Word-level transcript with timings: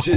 DJ 0.00 0.16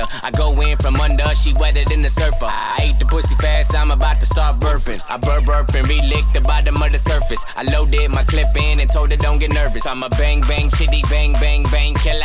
Nox. 0.00 0.22
I 0.22 0.30
go 0.30 0.60
in 0.60 0.76
from 0.76 0.96
under, 0.96 1.26
she 1.34 1.52
wetter 1.54 1.84
than 1.84 2.02
the 2.02 2.08
surfer. 2.08 2.46
I 2.46 2.78
ate 2.82 2.98
the 2.98 3.06
pussy 3.06 3.34
fast, 3.36 3.74
I'm 3.74 3.90
about 3.90 4.20
to 4.20 4.26
start 4.26 4.60
burping. 4.60 5.00
I 5.08 5.16
burp 5.16 5.44
burp 5.44 5.74
and 5.74 5.86
relick 5.88 6.30
the 6.32 6.40
bottom 6.40 6.76
of 6.82 6.92
the 6.92 6.98
surface. 6.98 7.44
I 7.56 7.62
loaded 7.62 8.10
my 8.10 8.22
clip 8.24 8.54
in 8.56 8.80
and 8.80 8.90
told 8.90 9.10
her 9.10 9.16
don't 9.16 9.38
get 9.38 9.52
nervous. 9.52 9.86
I'm 9.86 10.02
a 10.02 10.08
bang 10.10 10.40
bang 10.42 10.70
chitty 10.70 11.02
bang 11.10 11.32
bang 11.34 11.64
bang 11.64 11.94
killer. 11.94 12.24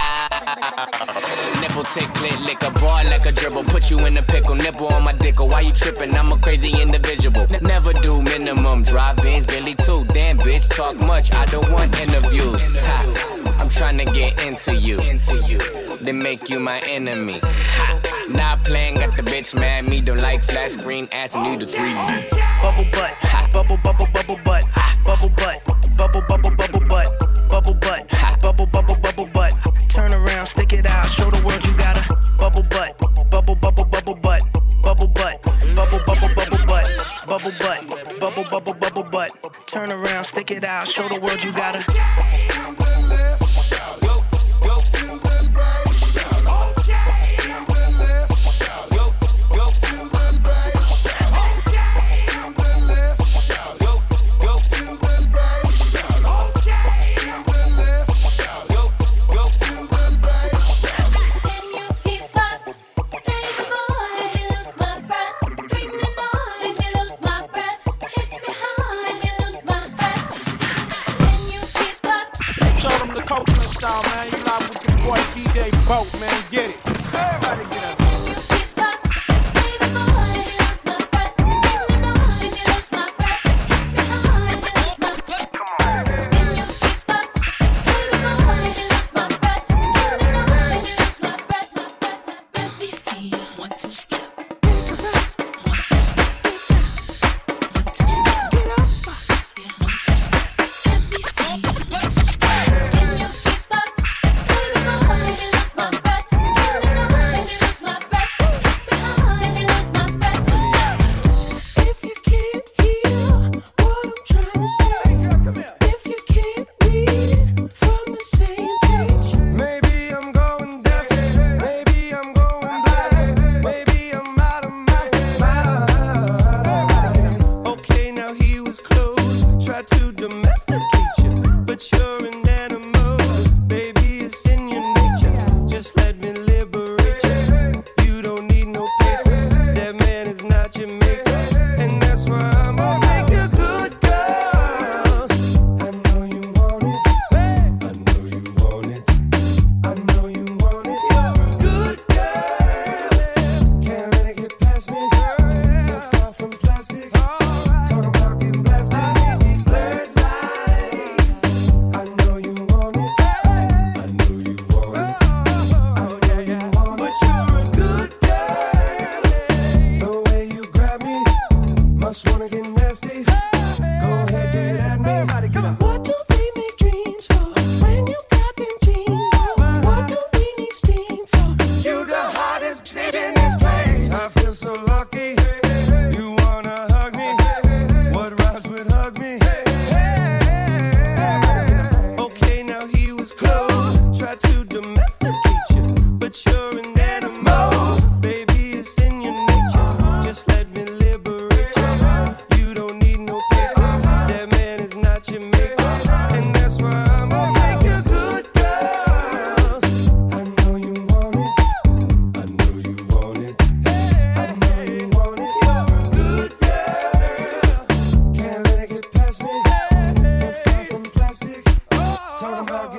Nipple 1.62 1.84
tick 1.84 2.10
click 2.16 2.40
lick 2.42 2.62
a 2.64 2.72
ball 2.80 3.04
like 3.06 3.26
a 3.26 3.32
dribble. 3.32 3.64
Put 3.66 3.90
you 3.90 4.00
in 4.06 4.18
a 4.18 4.22
pickle, 4.22 4.56
nipple 4.56 4.88
on 4.88 5.04
my 5.04 5.14
dick. 5.14 5.40
Why 5.40 5.62
you 5.62 5.72
tripping? 5.72 6.16
I'm 6.16 6.32
a 6.32 6.38
crazy 6.38 6.72
individual. 6.82 7.48
never 7.62 7.94
do 7.94 8.22
minimum 8.22 8.84
drive 8.84 9.18
bins, 9.18 9.46
Billy 9.46 9.74
too. 9.76 10.06
Damn 10.14 10.38
bitch, 10.38 10.70
talk 10.76 10.96
much. 11.00 11.34
I 11.34 11.46
don't 11.46 11.70
want 11.72 12.00
interviews. 12.00 12.78
Ha. 12.86 13.46
I'm 13.58 13.70
trying 13.70 13.98
to 13.98 14.06
get 14.06 14.46
into 14.46 14.76
you, 14.76 14.85
into 14.94 15.38
you. 15.48 15.60
Then 15.98 16.20
make 16.20 16.50
you 16.50 16.60
my 16.60 16.80
enemy. 16.88 17.40
Ha. 17.42 18.28
Not 18.30 18.64
playing, 18.64 18.96
got 18.96 19.16
the 19.16 19.24
bitch 19.24 19.54
mad. 19.60 19.88
Me 19.88 20.02
don't 20.02 20.22
like 20.22 20.44
flat 20.44 20.72
screen 20.72 21.08
ass 21.12 21.36
and 21.36 21.46
you 21.46 21.60
do 21.60 21.66
3D. 21.66 22.30
Bubble 22.62 22.86
butt, 22.92 23.14
ha. 23.22 23.50
bubble 23.52 23.78
bubble 23.84 24.08
bubble 24.14 24.40
butt, 24.46 24.64
bubble 25.04 25.30
butt, 25.30 25.98
bubble 25.98 26.22
bubble 26.28 26.56
bubble 26.56 26.88
butt 26.88 27.36
bubble 27.56 27.74
butt, 27.76 28.08
bubble 28.42 28.66
bubble 28.66 28.96
bubble 28.96 29.30
butt. 29.34 29.54
Turn 29.90 30.14
around, 30.14 30.46
stick 30.48 30.74
it 30.74 30.86
out, 30.86 31.08
show 31.08 31.30
the 31.30 31.42
world 31.46 31.64
you 31.66 31.76
got 31.78 31.98
a 31.98 32.16
bubble 32.38 32.64
butt, 32.64 32.98
bubble 33.30 33.56
bubble 33.56 33.86
bubble 33.86 34.16
butt, 34.16 34.42
bubble 34.84 35.08
butt, 35.08 35.42
bubble 35.76 36.00
bubble 36.06 36.30
bubble 36.36 36.66
butt, 36.66 36.88
bubble 37.28 37.54
butt, 37.60 38.20
bubble 38.20 38.44
bubble 38.44 38.74
bubble 38.74 39.04
butt. 39.04 39.68
Turn 39.68 39.92
around, 39.92 40.26
stick 40.26 40.52
it 40.52 40.64
out, 40.64 40.88
show 40.88 41.08
the 41.08 41.20
world 41.20 41.44
you 41.44 41.52
got 41.54 41.76
a. 41.76 42.85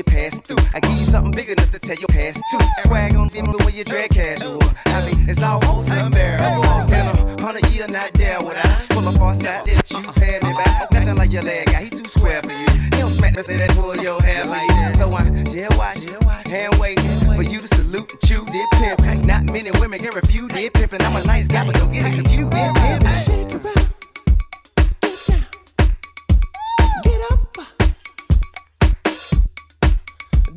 you 0.00 0.04
pass 0.04 0.40
through. 0.40 0.56
I 0.72 0.80
give 0.80 0.96
you 0.96 1.04
something 1.04 1.32
big 1.32 1.48
enough 1.50 1.70
to 1.72 1.78
tell 1.78 1.96
your 1.96 2.08
past 2.08 2.42
too. 2.50 2.58
Swag 2.84 3.14
on 3.16 3.28
Vim 3.28 3.46
when 3.46 3.74
you 3.74 3.84
drag 3.84 4.10
casual. 4.10 4.62
I 4.86 5.04
mean, 5.06 5.28
it's 5.28 5.42
almost 5.42 5.90
unbearable. 5.90 6.64
In 6.92 7.06
a 7.06 7.42
hundred 7.42 7.68
year, 7.70 7.86
not 7.86 8.12
there 8.14 8.40
would 8.42 8.56
I 8.56 8.86
pull 8.90 9.06
up 9.06 9.20
on 9.20 9.34
side, 9.34 9.66
let 9.66 9.90
you 9.90 10.02
pay 10.12 10.38
me 10.42 10.52
back. 10.54 10.90
Nothing 10.90 11.16
like 11.16 11.32
your 11.32 11.42
leg 11.42 11.66
guy, 11.66 11.84
he 11.84 11.90
too 11.90 12.04
square 12.06 12.40
for 12.42 12.50
you. 12.50 12.68
He 12.80 12.90
don't 12.90 13.10
smack 13.10 13.36
me, 13.36 13.42
say 13.42 13.58
that 13.58 13.70
pull 13.70 13.96
your 13.96 14.22
hair 14.22 14.46
like 14.46 14.68
that. 14.68 14.96
So 14.96 15.12
I 15.12 15.28
just 15.44 15.78
watch, 15.78 16.02
hand 16.46 16.78
wait 16.78 16.98
for 17.00 17.42
you 17.42 17.60
to 17.60 17.68
salute 17.68 18.10
and 18.10 18.20
chew 18.22 18.44
that 18.44 18.68
pimp. 18.74 19.24
Not 19.26 19.44
many 19.44 19.70
women 19.72 19.98
can 19.98 20.14
refuse 20.14 20.50
did 20.52 20.72
pimp, 20.72 20.92
and 20.92 21.02
I'm 21.02 21.16
a 21.16 21.24
nice 21.24 21.46
guy, 21.46 21.66
but 21.66 21.74
don't 21.74 21.92
get 21.92 22.06
it 22.06 22.14
confused. 22.14 22.52
Did 22.52 22.74
pimp. 22.74 23.79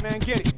it, 0.00 0.10
man, 0.10 0.18
get 0.20 0.40
it. 0.40 0.54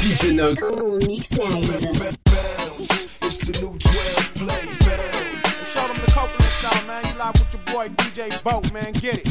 DJ 0.00 0.32
Nugs. 0.34 0.60
Oh, 0.62 0.98
mix 1.06 1.30
night. 1.36 2.16
It's 3.22 3.38
the 3.46 3.52
new 3.60 3.78
12 3.78 4.34
play. 4.34 4.62
Show 5.64 5.86
them 5.86 5.96
the 6.04 6.10
Copeland 6.12 6.42
style, 6.42 6.86
man. 6.86 7.04
You 7.06 7.18
live 7.18 7.34
with 7.34 7.52
your 7.54 7.62
boy 7.74 7.88
DJ 7.96 8.42
Boat, 8.42 8.72
man. 8.72 8.92
Get 8.92 9.18
it. 9.18 9.29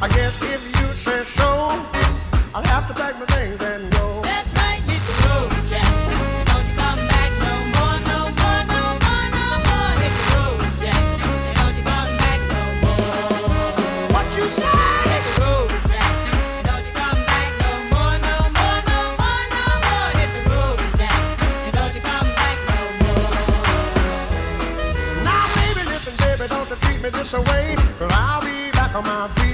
I 0.00 0.06
guess 0.06 0.40
if 0.42 0.64
you 0.80 0.86
say 0.94 1.24
so, 1.24 1.44
I'll 2.54 2.62
have 2.62 2.86
to 2.86 2.94
pack 2.94 3.18
my 3.18 3.26
things 3.26 3.60
and 3.60 3.90
go. 3.90 4.22
Hit 4.22 5.02
the 5.02 5.14
road, 5.26 5.50
Jack. 5.66 5.90
Don't 6.46 6.68
you 6.70 6.74
come 6.78 7.02
back 7.10 7.30
no 7.42 7.54
more, 7.74 7.98
no 8.06 8.30
more, 8.38 8.62
no 8.70 8.94
more, 9.02 9.26
no 9.34 9.46
more. 9.66 9.92
Hit 9.98 10.14
the 10.14 10.22
road, 10.38 10.62
Jack. 10.78 11.02
Don't 11.58 11.74
you 11.74 11.82
come 11.82 12.14
back 12.22 12.40
no 12.54 12.62
more. 12.78 14.14
What 14.14 14.26
you 14.38 14.46
say? 14.48 14.70
Hit 15.10 15.24
the 15.26 15.42
road, 15.42 15.70
Jack. 15.90 16.14
Don't 16.62 16.84
you 16.86 16.94
come 16.94 17.20
back 17.26 17.50
no 17.58 17.72
more, 17.90 18.16
no 18.22 18.36
more, 18.54 18.80
no 18.86 19.00
more, 19.18 19.44
no 19.50 19.66
more. 19.82 20.10
Hit 20.14 20.30
the 20.36 20.42
road, 20.46 20.78
Jack. 20.94 21.18
Don't 21.74 21.94
you 21.96 22.02
come 22.06 22.30
back 22.38 22.58
no 22.70 22.82
more. 23.02 23.34
Now, 25.26 25.42
baby, 25.58 25.82
listen, 25.90 26.14
baby, 26.22 26.46
don't 26.46 26.70
you 26.70 26.76
treat 26.86 27.02
me 27.02 27.10
this 27.10 27.34
I'll 27.34 28.40
be 28.46 28.70
back 28.70 28.94
on 28.94 29.02
my 29.02 29.26
feet. 29.34 29.47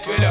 feel 0.00 0.29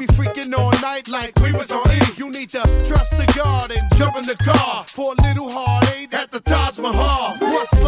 be 0.00 0.06
freaking 0.14 0.56
all 0.56 0.72
night 0.80 1.08
like 1.08 1.38
we 1.40 1.52
was 1.52 1.70
on 1.70 1.90
E. 1.90 2.00
You 2.16 2.30
need 2.30 2.48
to 2.50 2.62
trust 2.86 3.10
the 3.10 3.30
God 3.36 3.70
and 3.70 3.82
jump 3.96 4.16
in 4.16 4.22
the 4.22 4.36
car 4.36 4.84
for 4.86 5.12
a 5.12 5.22
little 5.22 5.50
heartache 5.50 6.14
at 6.14 6.30
the 6.30 6.40
Taj 6.40 6.78
Mahal. 6.78 7.36
What's 7.38 7.79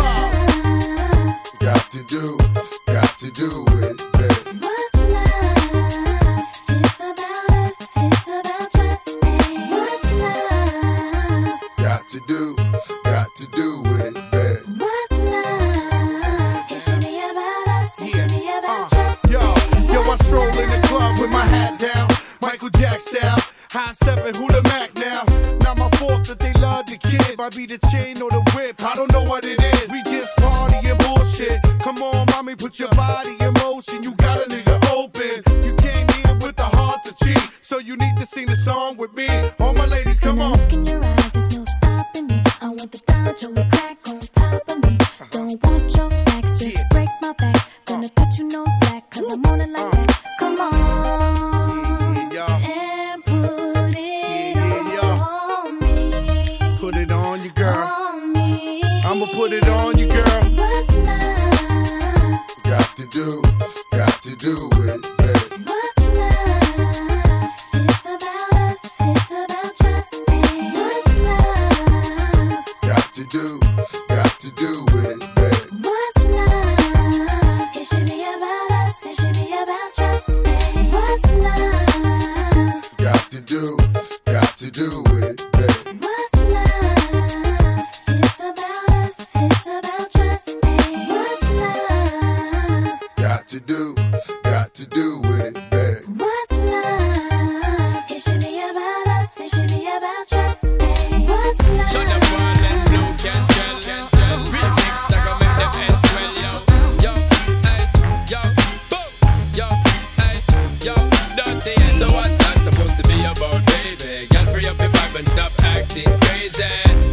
empty 111.63 111.83
And 111.83 111.97
so 111.97 112.07
what's 112.13 112.37
that 112.39 112.59
supposed 112.61 112.97
to 112.97 113.05
be 113.09 113.21
about, 113.25 113.65
baby? 113.67 114.27
Girl, 114.29 114.47
free 114.53 114.67
up 114.67 114.79
your 114.79 114.89
vibe 114.89 115.19
and 115.19 115.29
stop 115.29 115.53
acting 115.63 116.11
crazy 116.27 116.65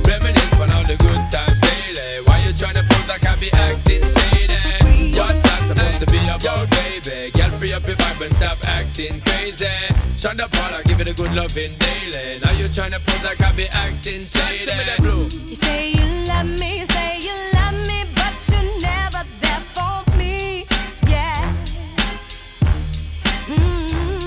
Reminisce 0.06 0.54
on 0.54 0.70
all 0.72 0.84
the 0.84 0.98
good 0.98 1.22
times 1.32 1.60
daily 1.62 2.24
Why 2.26 2.40
you 2.46 2.54
tryna 2.54 2.82
to 2.82 2.94
pose 2.94 3.18
Can't 3.20 3.40
be 3.40 3.52
acting 3.54 4.04
shady? 4.04 5.18
What's 5.18 5.42
that 5.44 5.62
supposed 5.68 6.00
to 6.00 6.08
be 6.12 6.22
about, 6.28 6.70
baby? 6.72 7.32
Girl, 7.32 7.52
free 7.58 7.74
up 7.74 7.86
your 7.86 7.96
vibe 7.96 8.26
and 8.26 8.36
stop 8.36 8.58
acting 8.68 9.22
crazy 9.22 9.66
Shonda 10.18 10.52
Paula, 10.52 10.84
give 10.84 11.00
it 11.02 11.08
a 11.08 11.14
good 11.14 11.34
loving 11.34 11.74
daily 11.80 12.40
Now 12.44 12.52
you 12.52 12.66
tryna 12.68 12.98
to 12.98 13.06
pose 13.06 13.36
Can't 13.38 13.56
be 13.56 13.68
acting 13.70 14.26
shady 14.26 14.72
You 15.50 15.56
say 15.56 15.92
you 15.92 16.06
love 16.28 16.50
me, 16.60 16.86
say 16.94 17.22
you 17.22 17.36
love 17.54 17.78
me 17.88 18.04
But 18.16 18.36
you 18.52 18.82
never 18.82 19.24
there 19.42 19.64
for 19.76 20.04
me, 20.18 20.66
yeah 21.08 21.54
mm 23.48 23.56
-hmm. 23.56 24.19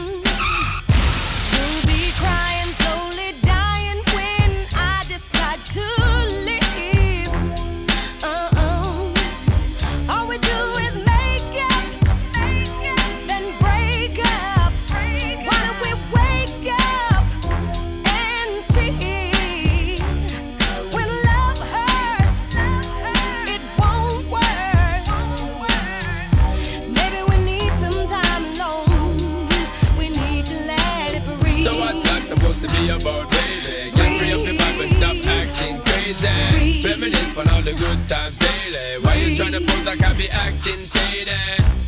Reminisce 37.02 37.36
on 37.36 37.48
all 37.48 37.62
the 37.62 37.72
good 37.72 38.08
times 38.08 38.38
daily. 38.38 39.02
Why 39.02 39.16
you 39.16 39.36
tryna 39.36 39.66
pose 39.66 39.86
like 39.86 40.04
I 40.04 40.16
be 40.16 40.28
acting 40.28 40.86
shady? 40.86 41.32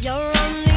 You're 0.03 0.12
only 0.12 0.74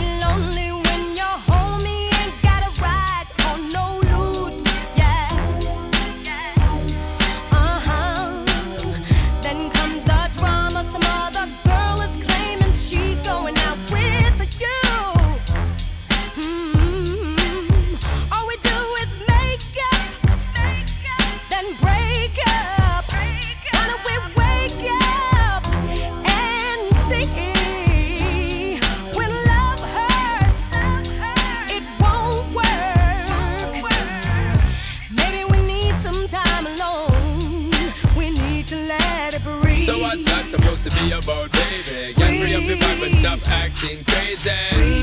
stop 43.28 43.50
acting 43.50 44.04
crazy. 44.06 44.50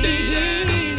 Shady. 0.00 0.96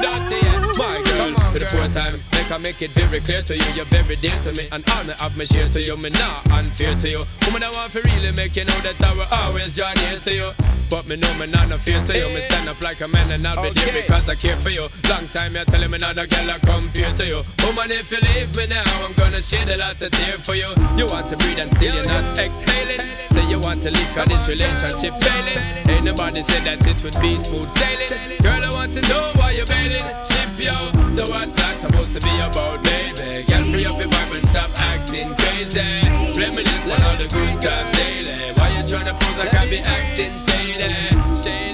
Dirty, 0.00 0.38
yeah. 0.40 0.72
My 0.78 1.02
girl, 1.04 1.34
for 1.52 1.58
the 1.58 1.66
fourth 1.66 1.92
time, 1.92 2.14
make 2.32 2.50
I 2.50 2.56
make 2.56 2.80
it 2.80 2.90
very 2.92 3.20
clear 3.20 3.42
to 3.42 3.54
you, 3.54 3.64
you're 3.74 3.84
very 3.86 4.16
dear 4.16 4.38
to 4.44 4.52
me, 4.52 4.66
and 4.72 4.82
honor 4.92 5.16
of 5.20 5.36
my 5.36 5.44
share 5.44 5.68
to 5.68 5.82
you, 5.82 5.96
me 5.98 6.08
not 6.10 6.50
unfair 6.50 6.94
to 7.00 7.10
you. 7.10 7.24
Woman, 7.46 7.62
I 7.62 7.70
want 7.72 7.92
to 7.92 8.00
really 8.00 8.32
make 8.32 8.56
you 8.56 8.64
know 8.64 8.80
that 8.80 9.02
I 9.02 9.12
will 9.12 9.28
always 9.30 9.76
join 9.76 9.96
here 9.98 10.20
to 10.20 10.34
you. 10.34 10.79
But 10.90 11.06
me 11.06 11.14
know 11.16 11.32
me 11.38 11.46
not 11.46 11.68
no 11.68 11.78
fear 11.78 12.04
to 12.04 12.18
you, 12.18 12.28
me 12.34 12.42
stand 12.42 12.68
up 12.68 12.80
like 12.80 13.00
a 13.00 13.06
man 13.06 13.30
and 13.30 13.46
I'll 13.46 13.62
be 13.62 13.70
there 13.70 14.02
because 14.02 14.28
I 14.28 14.34
care 14.34 14.56
for 14.56 14.70
you. 14.70 14.88
Long 15.08 15.28
time 15.28 15.54
you're 15.54 15.64
telling 15.64 15.90
me 15.90 15.98
not 15.98 16.18
a 16.18 16.26
girl 16.26 16.50
I 16.50 16.58
compare 16.58 17.14
to 17.14 17.26
you. 17.26 17.42
Woman, 17.64 17.92
if 17.92 18.10
you 18.10 18.18
leave 18.20 18.54
me 18.56 18.66
now, 18.66 18.82
I'm 19.06 19.12
gonna 19.14 19.40
shed 19.40 19.68
a 19.68 19.76
lot 19.76 20.02
of 20.02 20.10
tear 20.10 20.38
for 20.38 20.56
you. 20.56 20.74
You 20.96 21.06
want 21.06 21.28
to 21.30 21.36
breathe 21.36 21.60
and 21.60 21.70
still 21.76 21.94
you're 21.94 22.04
not 22.04 22.36
exhaling. 22.36 23.29
You 23.50 23.58
want 23.58 23.82
to 23.82 23.90
leave 23.90 24.06
cause 24.14 24.28
this 24.28 24.46
relationship 24.46 25.12
failing. 25.20 25.58
Ain't 25.90 26.04
nobody 26.04 26.40
said 26.44 26.62
that 26.70 26.86
it 26.86 27.02
would 27.02 27.18
be 27.20 27.34
smooth 27.40 27.68
sailing. 27.68 28.38
Girl, 28.42 28.62
I 28.64 28.70
want 28.72 28.92
to 28.92 29.02
know 29.02 29.32
why 29.34 29.50
you're 29.50 29.66
bailing. 29.66 30.06
Ship 30.30 30.54
yo, 30.54 30.78
so 31.10 31.26
what's 31.26 31.52
that 31.58 31.76
supposed 31.82 32.14
to 32.14 32.22
be 32.22 32.30
about, 32.38 32.78
baby? 32.84 33.42
Girl, 33.50 33.64
free 33.74 33.84
up 33.86 33.98
your 33.98 34.06
vibe 34.06 34.38
and 34.38 34.48
stop 34.50 34.70
acting 34.78 35.34
crazy. 35.34 35.82
Reminisce 36.38 36.86
on 36.86 37.02
all 37.02 37.16
the 37.18 37.26
good 37.26 37.60
times 37.60 37.90
daily. 37.98 38.54
Why 38.54 38.70
you 38.70 38.86
tryna 38.86 39.18
pose 39.18 39.38
like 39.42 39.52
I 39.52 39.66
be 39.68 39.78
acting 39.82 40.38
shady? 40.46 41.42
Shady. 41.42 41.69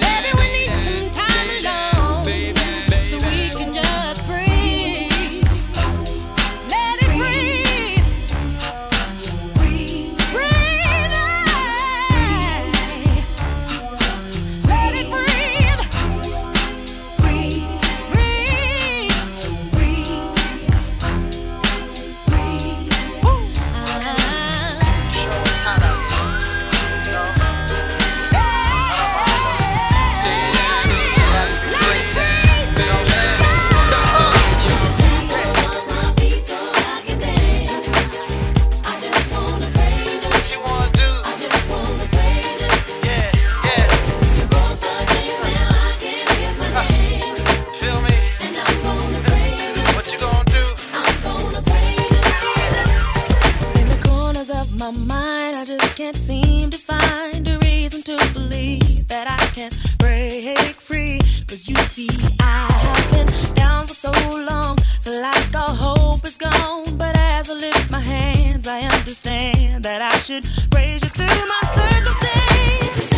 Hands, 68.67 68.83
I 68.91 68.97
understand 68.97 69.83
that 69.83 70.01
I 70.01 70.17
should 70.17 70.47
raise 70.73 71.03
you 71.03 71.09
through 71.09 71.25
my 71.25 71.61
circumstance. 71.75 73.09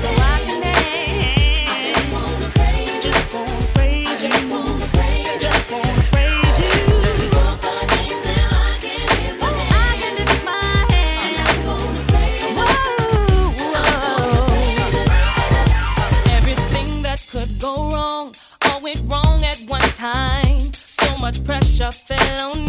So 0.00 0.08
I 0.08 0.44
can 0.46 0.60
dance. 0.60 1.96
Just 3.02 3.32
wanna 3.32 3.66
praise 3.74 4.22
you. 4.22 4.30
Just 5.40 5.70
wanna 5.70 6.02
praise 6.12 6.60
you. 6.60 6.70
Everything 16.36 17.02
that 17.02 17.20
could 17.30 17.58
go 17.60 17.90
wrong, 17.90 18.34
all 18.66 18.80
went 18.80 19.02
wrong 19.10 19.44
at 19.44 19.58
one 19.68 19.80
time. 19.92 20.72
So 20.72 21.16
much 21.18 21.42
pressure 21.44 21.90
fell 21.92 22.52
on 22.52 22.65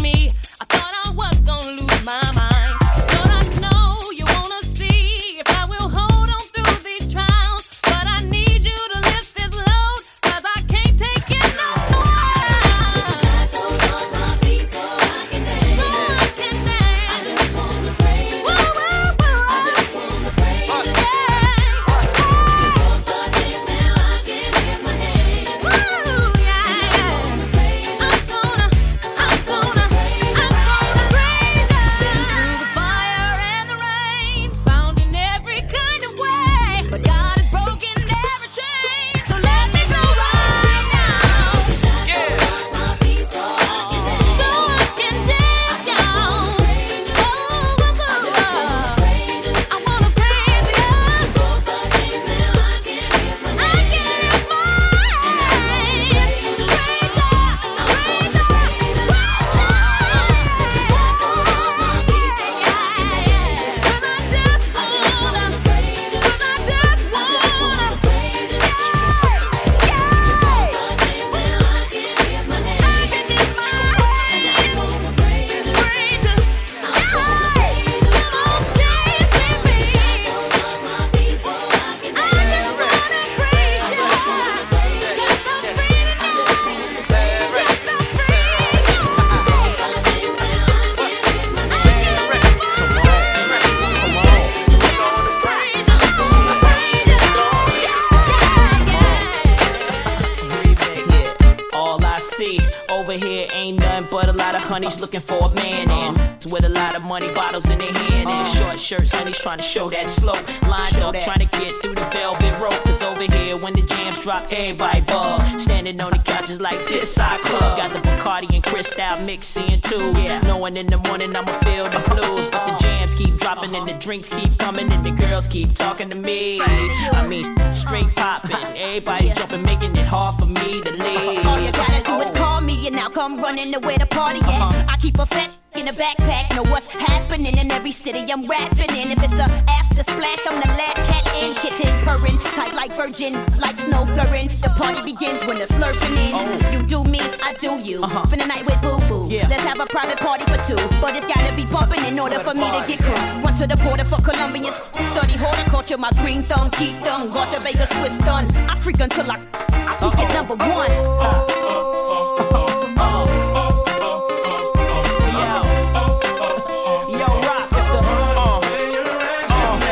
honeys 104.78 105.00
looking 105.00 105.18
for 105.18 105.50
a 105.50 105.54
man 105.56 105.90
and 105.90 106.52
with 106.52 106.64
a 106.64 106.68
lot 106.68 106.94
of 106.94 107.02
money 107.02 107.32
bottles 107.32 107.68
in 107.68 107.76
their 107.80 107.92
hand 107.92 108.28
and 108.28 108.56
short 108.56 108.78
shirts. 108.78 109.10
Honeys 109.10 109.36
trying 109.36 109.58
to 109.58 109.64
show 109.64 109.90
that 109.90 110.06
slow. 110.06 110.38
Lined 110.70 110.96
up 110.98 111.18
trying 111.18 111.44
to 111.44 111.58
get 111.58 111.74
through 111.82 111.96
the 111.96 112.08
velvet 112.12 112.54
rope. 112.60 112.80
Cause 112.84 113.02
over 113.02 113.24
here 113.24 113.56
when 113.56 113.74
the 113.74 113.82
jams 114.08 114.22
drop, 114.22 114.52
everybody 114.52 115.00
bug. 115.02 115.40
Standing 115.58 116.00
on 116.00 116.12
the 116.12 116.18
couches 116.18 116.60
like 116.60 116.86
this 116.86 117.12
side 117.12 117.40
club. 117.40 117.78
Got 117.78 117.92
the 117.92 118.00
Bacardi 118.08 118.52
and 118.54 118.62
Cristal 118.62 119.18
mixing 119.26 119.80
too. 119.80 120.12
Yeah. 120.20 120.40
Knowing 120.42 120.76
in 120.76 120.86
the 120.86 120.98
morning 120.98 121.34
I'ma 121.34 121.52
feel 121.64 121.84
the 121.84 121.98
blues. 122.10 122.48
But 122.48 122.66
the 122.66 122.84
jams 122.84 123.14
keep 123.14 123.38
dropping 123.38 123.74
and 123.74 123.88
the 123.88 123.94
drinks 123.94 124.28
keep 124.28 124.56
coming 124.58 124.90
and 124.92 125.04
the 125.04 125.10
girls 125.10 125.46
keep 125.48 125.74
talking 125.74 126.08
to 126.10 126.14
me. 126.14 126.60
I 126.60 127.26
mean, 127.26 127.56
straight 127.74 128.08
popping. 128.16 128.56
Everybody 128.76 129.32
jumping, 129.34 129.62
making 129.62 129.96
it 129.96 130.06
hard 130.06 130.38
for 130.38 130.46
me 130.46 130.80
to 130.82 130.90
leave. 130.90 131.46
All 131.46 131.60
you 131.60 131.72
gotta 131.72 132.02
do 132.02 132.20
is 132.20 132.30
call 132.30 132.60
me 132.60 132.86
and 132.86 132.98
I'll 132.98 133.10
come 133.10 133.40
running 133.40 133.72
to 133.72 133.80
where 133.80 133.98
the 133.98 134.06
party 134.06 134.40
at. 134.40 134.60
Uh-huh. 134.60 134.86
I 134.88 134.96
keep 134.96 135.18
a 135.18 135.26
fat 135.26 135.50
in 135.78 135.86
a 135.86 135.92
backpack, 135.92 136.54
know 136.56 136.64
what's 136.64 136.90
happening 136.90 137.56
in 137.56 137.70
every 137.70 137.92
city 137.92 138.24
I'm 138.32 138.46
rapping 138.46 138.96
in. 138.96 139.12
If 139.12 139.22
it's 139.22 139.34
a 139.34 139.46
after 139.68 140.02
splash, 140.02 140.40
I'm 140.48 140.60
the 140.60 140.68
last 140.76 140.96
cat 140.96 141.26
in, 141.40 141.54
kitten 141.54 142.04
purring, 142.04 142.38
tight 142.56 142.74
like 142.74 142.92
virgin, 142.92 143.34
like 143.58 143.78
snow 143.78 143.97
The 143.98 144.72
party 144.76 145.02
begins 145.02 145.44
when 145.44 145.58
the 145.58 145.64
slurping 145.66 146.16
ends. 146.16 146.72
You 146.72 146.82
do 146.82 147.02
me, 147.10 147.20
I 147.42 147.52
do 147.58 147.78
you. 147.84 147.98
Spend 148.26 148.40
the 148.40 148.46
night 148.46 148.64
with 148.64 148.80
boo 148.80 148.98
boo. 149.08 149.26
Let's 149.26 149.62
have 149.64 149.80
a 149.80 149.86
private 149.86 150.18
party 150.18 150.44
for 150.44 150.56
two, 150.64 150.76
but 151.00 151.16
it's 151.16 151.26
gotta 151.26 151.52
be 151.56 151.64
bumping 151.64 152.04
in 152.04 152.18
order 152.18 152.38
for 152.38 152.54
me 152.54 152.70
to 152.70 152.84
get 152.86 153.00
cool. 153.00 153.14
Run 153.42 153.56
to 153.56 153.66
the 153.66 153.76
border 153.82 154.04
for 154.04 154.18
Colombians, 154.18 154.76
study 154.76 155.34
horticulture, 155.36 155.98
my 155.98 156.10
green 156.22 156.44
thumb, 156.44 156.70
keep 156.70 156.94
thumb, 157.02 157.30
water 157.30 157.58
Vegas, 157.60 157.88
twist 157.90 158.20
done. 158.20 158.46
I 158.68 158.78
freak 158.78 159.00
until 159.00 159.30
I, 159.30 159.40
I 159.72 159.96
peak 159.98 160.18
at 160.20 160.32
number 160.32 160.54
one. 160.54 160.90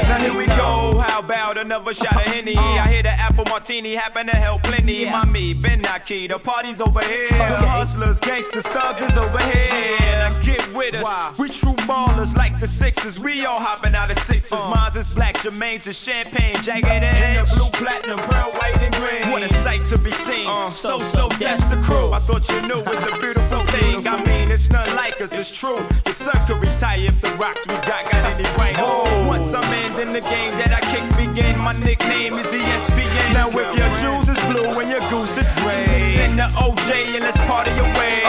Now 0.08 0.18
here 0.20 0.36
we 0.36 0.46
go. 0.46 0.98
How 1.00 1.18
about 1.18 1.58
another 1.58 1.92
shot 1.92 2.14
of 2.14 2.22
Henny? 2.22 2.56
I 2.56 2.95
apple 3.36 3.52
martini 3.52 3.94
happen 3.94 4.26
to 4.26 4.36
help 4.36 4.62
plenty. 4.62 5.04
Mommy, 5.04 5.52
Ben 5.52 5.82
Naki, 5.82 6.26
the 6.26 6.38
party's 6.38 6.80
over 6.80 7.02
here. 7.02 7.28
Hustlers, 7.32 8.18
gangsters, 8.18 8.66
thugs 8.66 9.00
is 9.00 9.18
over 9.18 9.38
here. 9.38 9.98
Now 10.00 10.40
get 10.40 10.72
with 10.72 10.94
us. 10.94 11.38
We 11.38 11.50
true 11.50 11.74
ballers 11.84 12.34
like 12.34 12.58
the 12.60 12.66
Sixers. 12.66 13.20
We 13.20 13.44
all 13.44 13.60
hopping 13.60 13.94
out 13.94 14.10
of 14.10 14.18
sixes. 14.20 14.52
Uh. 14.52 14.70
Mine's 14.74 14.96
is 14.96 15.10
black, 15.10 15.36
Jermaine's 15.36 15.86
is 15.86 15.98
champagne, 16.00 16.56
jagged 16.62 16.86
edge. 16.86 17.50
the 17.50 17.56
blue, 17.56 17.70
platinum, 17.72 18.18
pearl, 18.18 18.50
white, 18.52 18.78
and 18.78 18.94
green. 18.94 19.30
What 19.30 19.42
a 19.42 19.52
sight 19.52 19.84
to 19.86 19.98
be 19.98 20.12
seen. 20.12 20.46
Uh. 20.46 20.70
so, 20.70 20.98
so, 21.00 21.28
that's 21.38 21.64
the 21.66 21.80
crew. 21.82 22.12
I 22.12 22.20
thought 22.20 22.48
you 22.48 22.62
knew 22.62 22.82
it's 22.86 23.04
a 23.04 23.20
beautiful 23.20 23.64
thing. 23.66 24.06
I 24.06 24.24
mean, 24.24 24.50
it's 24.50 24.70
none 24.70 24.88
like 24.96 25.20
us, 25.20 25.32
it's 25.32 25.54
true. 25.54 25.78
The 26.04 26.12
sun 26.12 26.36
could 26.46 26.60
retire 26.62 27.06
if 27.06 27.20
the 27.20 27.30
rocks 27.36 27.66
we 27.66 27.74
got 27.74 28.10
got 28.10 28.14
any 28.14 28.48
right. 28.56 28.76
Oh. 28.78 29.26
Once 29.26 29.52
I'm 29.52 29.70
in, 29.84 29.94
then 29.94 30.12
the 30.12 30.20
game 30.20 30.52
that 30.52 30.72
I 30.72 30.75
kick 30.90 31.04
begin. 31.16 31.58
My 31.58 31.72
nickname 31.72 32.34
is 32.38 32.46
ESPN. 32.46 33.32
Now 33.34 33.48
if 33.48 33.68
your 33.78 33.90
juice 34.02 34.28
is 34.28 34.40
blue 34.46 34.78
and 34.80 34.88
your 34.88 35.04
goose 35.10 35.36
is 35.38 35.50
gray, 35.62 36.14
send 36.16 36.38
the 36.38 36.48
OJ 36.64 36.90
and 37.14 37.22
let's 37.24 37.40
party 37.48 37.72
away. 37.72 38.22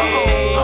You 0.53 0.56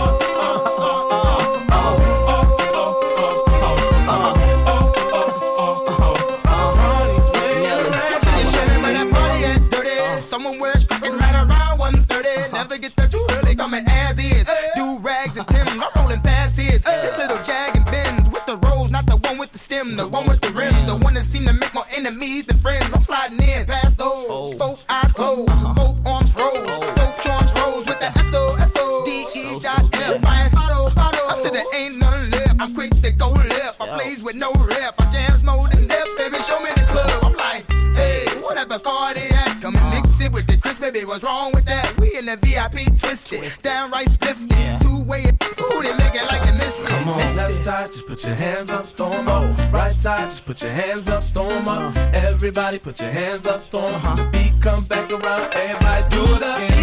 twisted, 43.37 43.63
downright 43.63 44.07
spliffed, 44.07 44.81
two 44.81 45.03
way. 45.03 45.25
Ooh, 45.25 45.83
they 45.83 45.95
make 45.95 46.15
it 46.15 46.25
like 46.31 46.43
missed 46.55 46.81
it. 46.81 46.87
Come 46.87 47.09
on, 47.09 47.35
left 47.35 47.55
side, 47.55 47.91
just 47.91 48.07
put 48.07 48.23
your 48.23 48.35
hands 48.35 48.69
up, 48.69 48.87
throw 48.87 49.11
'em 49.11 49.27
up. 49.27 49.73
Right 49.73 49.95
side, 49.95 50.29
just 50.29 50.45
put 50.45 50.61
your 50.61 50.71
hands 50.71 51.07
up, 51.07 51.23
throw 51.23 51.49
'em 51.49 51.67
up. 51.67 51.95
Uh-huh. 51.95 52.09
Everybody 52.13 52.79
put 52.79 52.99
your 52.99 53.11
hands 53.11 53.45
up, 53.45 53.63
throw 53.63 53.87
'em 53.87 53.95
up. 53.95 54.05
Uh-huh. 54.05 54.15
The 54.15 54.23
beat 54.31 54.61
come 54.61 54.83
back 54.85 55.11
around, 55.11 55.53
everybody 55.53 56.03
do 56.09 56.23
it 56.35 56.37
again. 56.37 56.82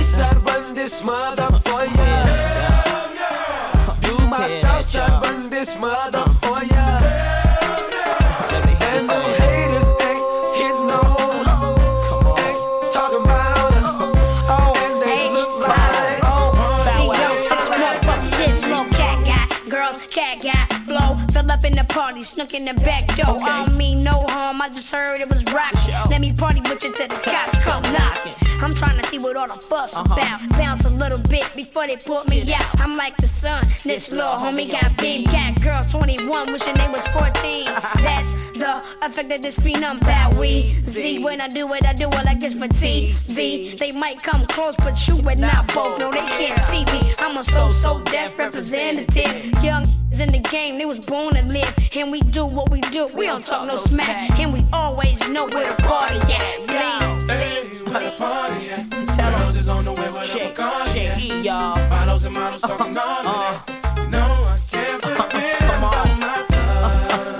Snuck 22.50 22.54
in 22.54 22.64
the 22.64 22.82
back 22.82 23.06
door. 23.16 23.38
I 23.40 23.66
don't 23.66 23.76
mean 23.76 24.02
no 24.02 24.24
harm, 24.28 24.60
I 24.60 24.68
just 24.68 24.90
heard 24.92 25.20
it 25.20 25.28
was 25.28 25.44
rock. 25.44 25.72
Let 26.08 26.20
me 26.20 26.32
party 26.32 26.60
with 26.60 26.82
you 26.82 26.92
till 26.94 27.08
the 27.08 27.14
cops 27.14 27.58
come 27.60 27.82
knocking. 27.92 28.34
I'm 28.62 28.74
trying 28.74 29.00
to 29.00 29.06
see 29.06 29.18
what 29.18 29.36
all 29.36 29.48
the 29.48 29.54
fuss 29.54 29.98
about. 29.98 30.48
Bounce 30.50 30.84
a 30.84 30.90
little 30.90 31.18
bit 31.18 31.50
before 31.54 31.86
they 31.86 31.96
put 31.96 32.28
me 32.28 32.52
out. 32.52 32.80
I'm 32.80 32.96
like 32.96 33.16
the 33.16 33.28
sun, 33.28 33.64
this 33.84 34.10
little 34.10 34.36
homie 34.36 34.70
got 34.70 34.96
big 34.98 35.26
cat 35.26 35.60
girls 35.62 35.90
21, 35.92 36.52
wishing 36.52 36.74
they 36.74 36.88
was 36.88 37.06
14. 37.08 37.64
That's 37.96 38.38
the 38.54 38.82
effect 39.02 39.28
that 39.30 39.42
this 39.42 39.56
phenom 39.56 40.00
that 40.00 40.34
we 40.34 40.74
see. 40.82 41.18
When 41.18 41.40
I 41.40 41.48
do 41.48 41.72
it, 41.74 41.86
I 41.86 41.94
do 41.94 42.08
it 42.08 42.24
like 42.24 42.40
this 42.40 42.54
for 42.54 42.68
TV. 42.68 43.78
They 43.78 43.92
might 43.92 44.22
come 44.22 44.46
close, 44.46 44.76
but 44.76 45.08
you 45.08 45.16
and 45.28 45.44
I 45.44 45.64
both 45.74 45.98
know 45.98 46.10
they 46.10 46.18
can't 46.18 46.60
see 46.68 46.84
me. 46.92 47.14
I'm 47.18 47.36
a 47.38 47.44
so 47.44 47.72
so 47.72 48.00
deaf 48.00 48.38
representative. 48.38 49.62
Young 49.62 49.86
is 50.12 50.20
in 50.20 50.30
the 50.30 50.40
game, 50.40 50.78
they 50.78 50.84
was 50.84 51.00
born 51.00 51.34
to 51.34 51.42
live. 51.46 51.79
And 51.92 52.12
we 52.12 52.20
do 52.20 52.46
what 52.46 52.70
we 52.70 52.80
do. 52.82 53.08
We 53.08 53.26
don't 53.26 53.44
talk 53.44 53.66
no 53.66 53.76
smack. 53.76 54.38
And 54.38 54.52
we 54.52 54.64
always 54.72 55.18
know 55.28 55.46
where 55.46 55.66
the 55.66 55.82
party 55.82 56.18
at. 56.18 56.56
Bleed. 56.58 56.70
Hey, 56.70 57.02
uh-huh. 57.04 57.08
uh-huh, 57.08 57.88
uh-huh, 57.88 57.90
where 57.90 58.10
the 58.10 58.16
party 58.16 58.70
at? 58.70 59.40
Girls 59.40 59.56
is 59.56 59.68
on 59.68 59.84
the 59.84 59.92
way 59.92 60.08
with 60.08 60.34
a 60.34 60.38
Bacardi 60.38 61.06
at. 61.08 61.44
y'all. 61.44 61.88
Models 61.88 62.24
and 62.24 62.34
models 62.34 62.62
talking 62.62 62.96
all 62.96 63.08
of 63.08 63.24
that. 63.24 63.96
You 63.96 64.06
know 64.06 64.18
I 64.18 64.58
can't 64.70 65.02
forget 65.02 65.62
about 65.62 66.20
my. 66.20 66.30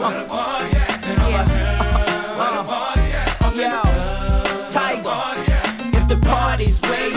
Where 0.00 0.20
the 0.20 0.28
party 0.28 0.76
at? 0.76 1.04
And 1.04 1.22
all 1.22 1.30
my 1.30 1.44
girls, 1.46 2.38
where 2.38 2.54
the 2.56 2.64
party 2.68 3.06
at? 3.12 3.42
Up 3.42 3.54
in 3.54 3.60
Yo, 3.60 4.68
Tiger, 4.68 5.96
if 5.96 6.08
the 6.08 6.16
party's 6.26 6.80
where 6.80 7.10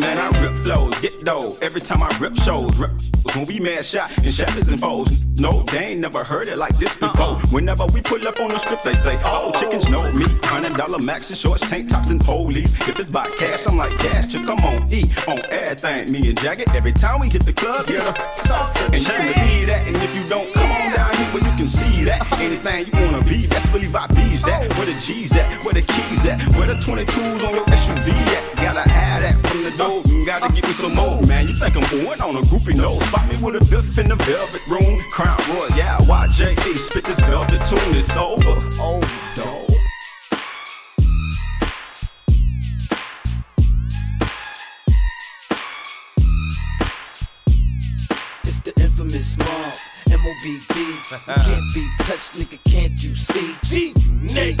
Man, 0.00 0.18
I 0.18 0.42
rip 0.42 0.54
flows, 0.62 1.00
get 1.00 1.24
dough. 1.24 1.56
Every 1.62 1.80
time 1.80 2.02
I 2.02 2.14
rip 2.18 2.36
shows, 2.36 2.76
rip 2.78 2.92
when 3.34 3.46
we 3.46 3.58
mad 3.58 3.86
shot 3.86 4.14
and 4.18 4.34
shepherds 4.34 4.68
and 4.68 4.78
foes. 4.78 5.29
No, 5.40 5.62
they 5.62 5.78
ain't 5.78 6.00
never 6.00 6.22
heard 6.22 6.48
it 6.48 6.58
like 6.58 6.76
this 6.76 6.98
before. 6.98 7.38
Whenever 7.48 7.86
we 7.86 8.02
pull 8.02 8.28
up 8.28 8.38
on 8.40 8.48
the 8.48 8.58
strip, 8.58 8.82
they 8.82 8.94
say, 8.94 9.18
Oh, 9.24 9.50
chickens 9.58 9.88
know 9.88 10.12
me. 10.12 10.26
Hundred 10.42 10.74
dollar 10.74 10.98
maxes, 10.98 11.40
shorts, 11.40 11.62
tank 11.62 11.88
tops, 11.88 12.10
and 12.10 12.20
polies. 12.20 12.78
If 12.86 13.00
it's 13.00 13.08
by 13.08 13.26
cash, 13.38 13.66
I'm 13.66 13.78
like, 13.78 13.96
cash, 13.98 14.30
chick, 14.30 14.44
come 14.44 14.58
on, 14.60 14.92
E 14.92 15.04
on 15.26 15.40
everything. 15.50 16.12
Me 16.12 16.28
and 16.28 16.38
Jagged, 16.38 16.68
every 16.74 16.92
time 16.92 17.20
we 17.20 17.30
hit 17.30 17.46
the 17.46 17.54
club, 17.54 17.86
get 17.86 18.02
a 18.02 18.38
softer. 18.38 18.84
And 18.84 19.00
you 19.00 19.08
believe 19.08 19.66
that, 19.68 19.86
and 19.86 19.96
if 19.96 20.14
you 20.14 20.24
don't, 20.28 20.52
come 20.52 20.70
on 20.70 20.92
down 20.92 21.14
here 21.16 21.26
where 21.32 21.42
you 21.50 21.56
can 21.56 21.66
see 21.66 22.04
that. 22.04 22.20
Anything 22.38 22.92
you 22.92 23.06
wanna 23.06 23.24
be, 23.24 23.46
that's 23.46 23.66
really 23.70 23.88
by 23.88 24.08
B's 24.08 24.42
that. 24.42 24.70
Where 24.76 24.86
the 24.92 25.00
G's 25.00 25.32
at, 25.32 25.64
where 25.64 25.72
the 25.72 25.82
keys 25.82 26.26
at, 26.26 26.38
where 26.54 26.66
the 26.66 26.74
22s 26.74 27.48
on 27.48 27.54
your 27.54 27.64
SUV 27.64 28.12
at. 28.36 28.56
Gotta 28.56 28.86
have 28.90 29.22
that 29.22 29.46
from 29.46 29.64
the 29.64 29.70
door, 29.70 30.02
you 30.04 30.26
gotta 30.26 30.52
get 30.52 30.66
me 30.66 30.72
some 30.74 30.94
more, 30.94 31.22
man. 31.22 31.48
You 31.48 31.54
think 31.54 31.76
I'm 31.76 31.88
going 31.90 32.20
on 32.20 32.36
a 32.36 32.42
groupie 32.42 32.76
nose? 32.76 33.02
Spot 33.04 33.26
me 33.26 33.36
with 33.42 33.56
a 33.56 33.64
fifth 33.64 33.98
in 33.98 34.08
the 34.08 34.16
velvet 34.16 34.66
room. 34.66 35.00
Crown 35.30 35.56
Royal, 35.56 35.70
yeah, 35.76 35.98
YJE, 35.98 36.78
spit 36.78 37.04
this 37.04 37.20
velvet 37.20 37.64
tune, 37.66 37.94
it's 37.94 38.10
over. 38.16 38.56
Oh, 38.80 39.00
dog. 39.36 39.70
It's 48.42 48.60
the 48.60 48.72
infamous 48.80 49.38
mob, 49.38 49.74
M-O-B-B. 50.10 50.96
Uh-huh. 51.12 51.44
Can't 51.44 51.74
be 51.74 51.88
touched, 52.00 52.34
nigga, 52.34 52.58
can't 52.70 53.02
you 53.02 53.14
see? 53.14 53.54
G, 53.64 53.94
Nate, 54.34 54.60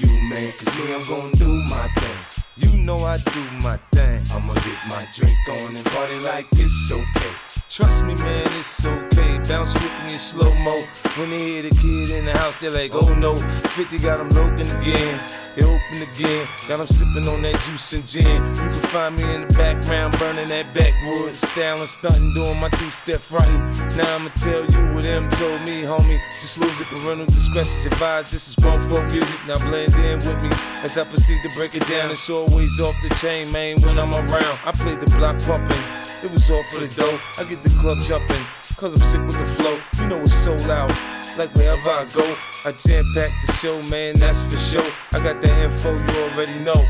you, 0.00 0.08
man, 0.30 0.52
cause 0.52 0.78
me, 0.78 0.94
I'm 0.94 1.06
gonna 1.06 1.32
do 1.34 1.52
my 1.68 1.88
thing. 1.96 2.44
You 2.56 2.78
know 2.78 3.04
I 3.04 3.18
do 3.18 3.42
my 3.62 3.76
thing. 3.92 4.22
I'ma 4.32 4.54
get 4.54 4.78
my 4.88 5.06
drink 5.14 5.36
on 5.48 5.76
and 5.76 5.86
party 5.86 6.18
like 6.20 6.46
it's 6.52 6.90
okay. 6.90 7.57
Trust 7.70 8.02
me, 8.02 8.14
man, 8.14 8.46
it's 8.58 8.84
okay. 8.84 9.38
Bounce 9.46 9.74
with 9.74 9.92
me 10.06 10.14
in 10.14 10.18
slow 10.18 10.54
mo. 10.64 10.72
When 11.18 11.28
they 11.28 11.38
hear 11.38 11.62
the 11.62 11.70
kid 11.70 12.10
in 12.10 12.24
the 12.24 12.32
house, 12.32 12.56
they're 12.60 12.70
like, 12.70 12.92
oh 12.94 13.12
no. 13.14 13.36
50 13.76 13.98
got 13.98 14.16
them 14.16 14.30
looking 14.30 14.70
again. 14.80 15.20
They 15.54 15.64
open 15.64 16.00
again. 16.00 16.48
Got 16.66 16.78
them 16.78 16.86
sipping 16.86 17.28
on 17.28 17.42
that 17.42 17.60
juice 17.68 17.92
and 17.92 18.08
gin. 18.08 18.24
You 18.24 18.68
can 18.72 18.84
find 18.88 19.16
me 19.16 19.22
in 19.34 19.46
the 19.46 19.52
background, 19.52 20.16
burning 20.18 20.48
that 20.48 20.72
backwood. 20.72 21.36
Styling, 21.36 21.86
stunting, 21.86 22.32
doing 22.32 22.58
my 22.58 22.70
two 22.70 22.88
step 22.88 23.20
fronting. 23.20 23.60
Now 23.98 24.16
I'ma 24.16 24.30
tell 24.40 24.64
you 24.64 24.94
what 24.94 25.02
them 25.02 25.28
told 25.28 25.60
me, 25.68 25.84
homie. 25.84 26.18
Just 26.40 26.56
lose 26.58 26.80
it, 26.80 26.86
parental 26.88 27.26
discretion's 27.26 27.84
advised. 27.84 28.32
This 28.32 28.48
is 28.48 28.56
grown 28.56 28.80
folk 28.88 29.04
music. 29.12 29.40
Now 29.46 29.58
blend 29.58 29.92
in 29.94 30.16
with 30.24 30.40
me 30.40 30.48
as 30.80 30.96
I 30.96 31.04
proceed 31.04 31.42
to 31.42 31.54
break 31.54 31.74
it 31.74 31.86
down. 31.86 32.10
It's 32.10 32.30
always 32.30 32.80
off 32.80 32.96
the 33.02 33.14
chain, 33.20 33.52
man, 33.52 33.78
when 33.82 33.98
I'm 33.98 34.14
around. 34.14 34.58
I 34.64 34.72
play 34.72 34.96
the 34.96 35.06
block 35.18 35.38
pumping. 35.42 36.07
It 36.22 36.32
was 36.32 36.50
all 36.50 36.64
for 36.64 36.80
the 36.80 36.88
dough. 36.94 37.18
I 37.38 37.44
get 37.44 37.62
the 37.62 37.70
club 37.78 37.98
jumping, 37.98 38.42
cause 38.76 38.92
I'm 38.92 39.00
sick 39.02 39.24
with 39.26 39.38
the 39.38 39.46
flow. 39.46 39.78
You 40.02 40.08
know 40.08 40.20
it's 40.20 40.34
so 40.34 40.54
loud. 40.66 40.90
Like 41.38 41.54
wherever 41.54 41.90
I 41.90 42.06
go, 42.12 42.26
I 42.64 42.72
jam 42.72 43.04
pack 43.14 43.30
the 43.46 43.52
show, 43.52 43.80
man, 43.88 44.18
that's 44.18 44.40
for 44.42 44.56
sure. 44.56 44.90
I 45.12 45.22
got 45.22 45.40
the 45.40 45.48
info 45.62 45.94
you 45.94 46.24
already 46.26 46.58
know. 46.64 46.82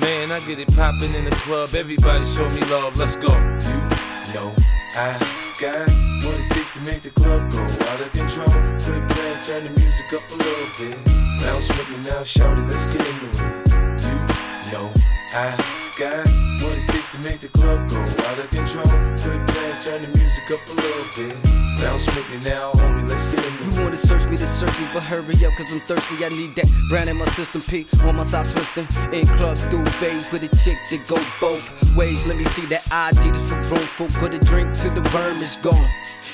Man, 0.00 0.32
I 0.32 0.40
get 0.46 0.58
it 0.58 0.74
poppin' 0.74 1.14
in 1.14 1.24
the 1.24 1.30
club. 1.46 1.74
Everybody 1.74 2.24
show 2.24 2.48
me 2.50 2.60
love, 2.72 2.96
let's 2.98 3.14
go. 3.14 3.30
You 3.30 4.34
know 4.34 4.50
I 4.98 5.14
got 5.60 5.86
what 6.26 6.34
it 6.42 6.50
takes 6.50 6.74
to 6.74 6.80
make 6.82 7.02
the 7.02 7.10
club 7.10 7.52
go 7.52 7.62
out 7.62 8.00
of 8.00 8.10
control. 8.10 8.50
Quit 8.82 9.08
playing, 9.14 9.40
turn 9.46 9.62
the 9.62 9.70
music 9.78 10.12
up 10.12 10.26
a 10.26 10.34
little 10.34 10.70
bit. 10.74 10.98
Bounce 11.38 11.68
with 11.68 11.88
me 11.90 12.10
now, 12.10 12.24
shout 12.24 12.58
it, 12.58 12.62
let's 12.66 12.86
get 12.86 13.06
into 13.06 13.30
it. 13.30 13.62
You 14.02 14.72
know 14.74 14.90
I 15.34 15.54
got 15.98 16.26
what 16.66 16.74
it 16.78 16.88
takes 16.88 16.91
to 17.12 17.18
make 17.20 17.40
the 17.40 17.48
club 17.48 17.90
go 17.90 18.00
out 18.00 18.38
of 18.38 18.48
control. 18.48 18.88
Quit 19.20 19.46
playing, 19.48 19.78
turn 19.84 20.00
the 20.00 20.08
music 20.16 20.50
up 20.50 20.60
a 20.66 20.72
little 20.72 21.04
bit. 21.14 21.36
Bounce 21.76 22.06
with 22.06 22.24
me 22.30 22.38
now, 22.48 22.72
homie, 22.72 23.06
let's 23.06 23.26
get 23.26 23.44
it. 23.44 23.52
You 23.66 23.82
wanna 23.82 23.98
search 23.98 24.28
me 24.30 24.36
to 24.38 24.46
search 24.46 24.72
me, 24.80 24.86
but 24.94 25.02
hurry 25.02 25.34
up, 25.44 25.52
cause 25.58 25.70
I'm 25.72 25.80
thirsty. 25.80 26.24
I 26.24 26.30
need 26.30 26.56
that 26.56 26.68
brand 26.88 27.10
in 27.10 27.16
my 27.18 27.26
system. 27.26 27.60
P 27.60 27.86
on 28.04 28.16
my 28.16 28.22
side 28.22 28.46
twisting. 28.46 28.86
In 29.12 29.26
club 29.36 29.58
duvet 29.68 30.24
with 30.32 30.44
a 30.44 30.52
chick 30.64 30.78
that 30.90 31.06
go 31.06 31.16
both 31.38 31.68
ways. 31.94 32.26
Let 32.26 32.36
me 32.38 32.44
see 32.44 32.64
that 32.66 32.86
ID 32.90 33.28
just 33.28 33.44
for 33.44 33.60
grown 33.68 33.86
folk. 33.96 34.12
Put 34.14 34.32
a 34.34 34.38
drink 34.38 34.72
till 34.78 34.94
the 34.94 35.04
worm 35.12 35.36
is 35.38 35.56
gone. 35.56 35.88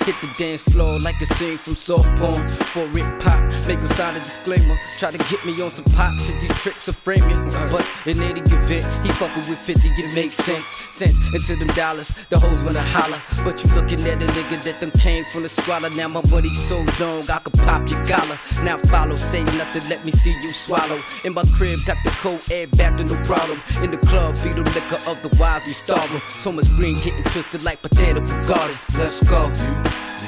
Hit 0.05 0.16
the 0.20 0.28
dance 0.38 0.62
floor 0.62 0.99
like 1.01 1.20
a 1.20 1.26
scene 1.26 1.59
from 1.59 1.76
soft 1.76 2.09
porn. 2.18 2.46
For 2.49 2.84
it 2.96 3.20
pop, 3.20 3.40
make 3.66 3.78
him 3.78 3.88
sign 3.88 4.16
a 4.16 4.20
disclaimer. 4.20 4.76
Try 4.99 5.11
to 5.11 5.18
get 5.30 5.44
me 5.44 5.61
on 5.62 5.70
some 5.70 5.84
pop 5.96 6.18
shit, 6.20 6.40
these 6.40 6.55
tricks 6.62 6.88
are 6.88 6.92
framing. 6.92 7.51
But 7.70 7.86
in 8.07 8.20
any 8.22 8.40
event, 8.40 8.84
he 9.05 9.09
fucking 9.20 9.49
with 9.49 9.59
50, 9.59 9.88
it 9.88 10.14
makes 10.14 10.36
sense. 10.36 10.66
Sense 10.90 11.18
into 11.34 11.57
them 11.57 11.68
dollars, 11.76 12.14
the 12.30 12.38
hoes 12.38 12.62
wanna 12.62 12.82
holler. 12.82 13.20
But 13.44 13.62
you 13.62 13.70
looking 13.74 14.01
at 14.07 14.22
a 14.22 14.26
nigga 14.26 14.62
that 14.64 14.80
them 14.80 14.90
came 14.92 15.24
from 15.26 15.42
the 15.42 15.49
squalor. 15.49 15.90
Now 15.90 16.09
my 16.09 16.22
money's 16.30 16.59
so 16.68 16.84
long, 17.01 17.28
I 17.30 17.38
could 17.38 17.55
pop 17.64 17.88
your 17.90 18.05
collar. 18.07 18.38
Now 18.62 18.78
follow, 18.88 19.16
say 19.16 19.44
nothing, 19.61 19.88
let 19.88 20.05
me 20.05 20.12
see 20.12 20.34
you 20.42 20.53
swallow. 20.53 21.01
In 21.24 21.34
my 21.34 21.44
crib, 21.55 21.78
got 21.86 21.96
the 22.05 22.11
cold 22.22 22.42
air 22.51 22.66
back, 22.66 22.99
no 22.99 23.16
problem. 23.24 23.61
In 23.82 23.90
the 23.90 23.99
club, 23.99 24.36
feed 24.36 24.57
them 24.57 24.64
liquor, 24.74 24.99
otherwise 25.07 25.62
we 25.66 25.72
starve. 25.72 26.11
So 26.38 26.53
much 26.53 26.68
green 26.76 26.94
getting 26.94 27.24
twisted 27.24 27.62
like 27.62 27.82
potato 27.82 28.20
garden. 28.46 28.76
Let's 28.96 29.22
go. 29.24 29.53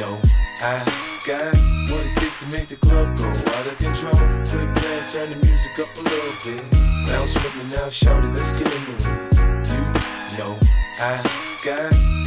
Know 0.00 0.18
I 0.62 0.80
got 1.26 1.54
what 1.92 2.06
it 2.06 2.16
takes 2.16 2.40
to 2.40 2.46
make 2.48 2.68
the 2.68 2.76
club 2.76 3.16
go 3.18 3.28
out 3.28 3.66
of 3.66 3.76
control. 3.78 4.14
Quit 4.48 4.74
playing, 4.76 5.06
turn 5.06 5.30
the 5.30 5.36
music 5.46 5.78
up 5.78 5.88
a 5.94 6.00
little 6.00 6.36
bit. 6.44 6.64
Bounce 7.06 7.34
with 7.34 7.56
me 7.56 7.76
now, 7.76 7.88
shout 7.90 8.24
it, 8.24 8.28
let's 8.28 8.52
get 8.52 8.66
into 8.66 8.92
it. 8.96 9.60
You 9.68 10.38
know 10.38 10.58
I 10.98 11.20
got 11.64 12.19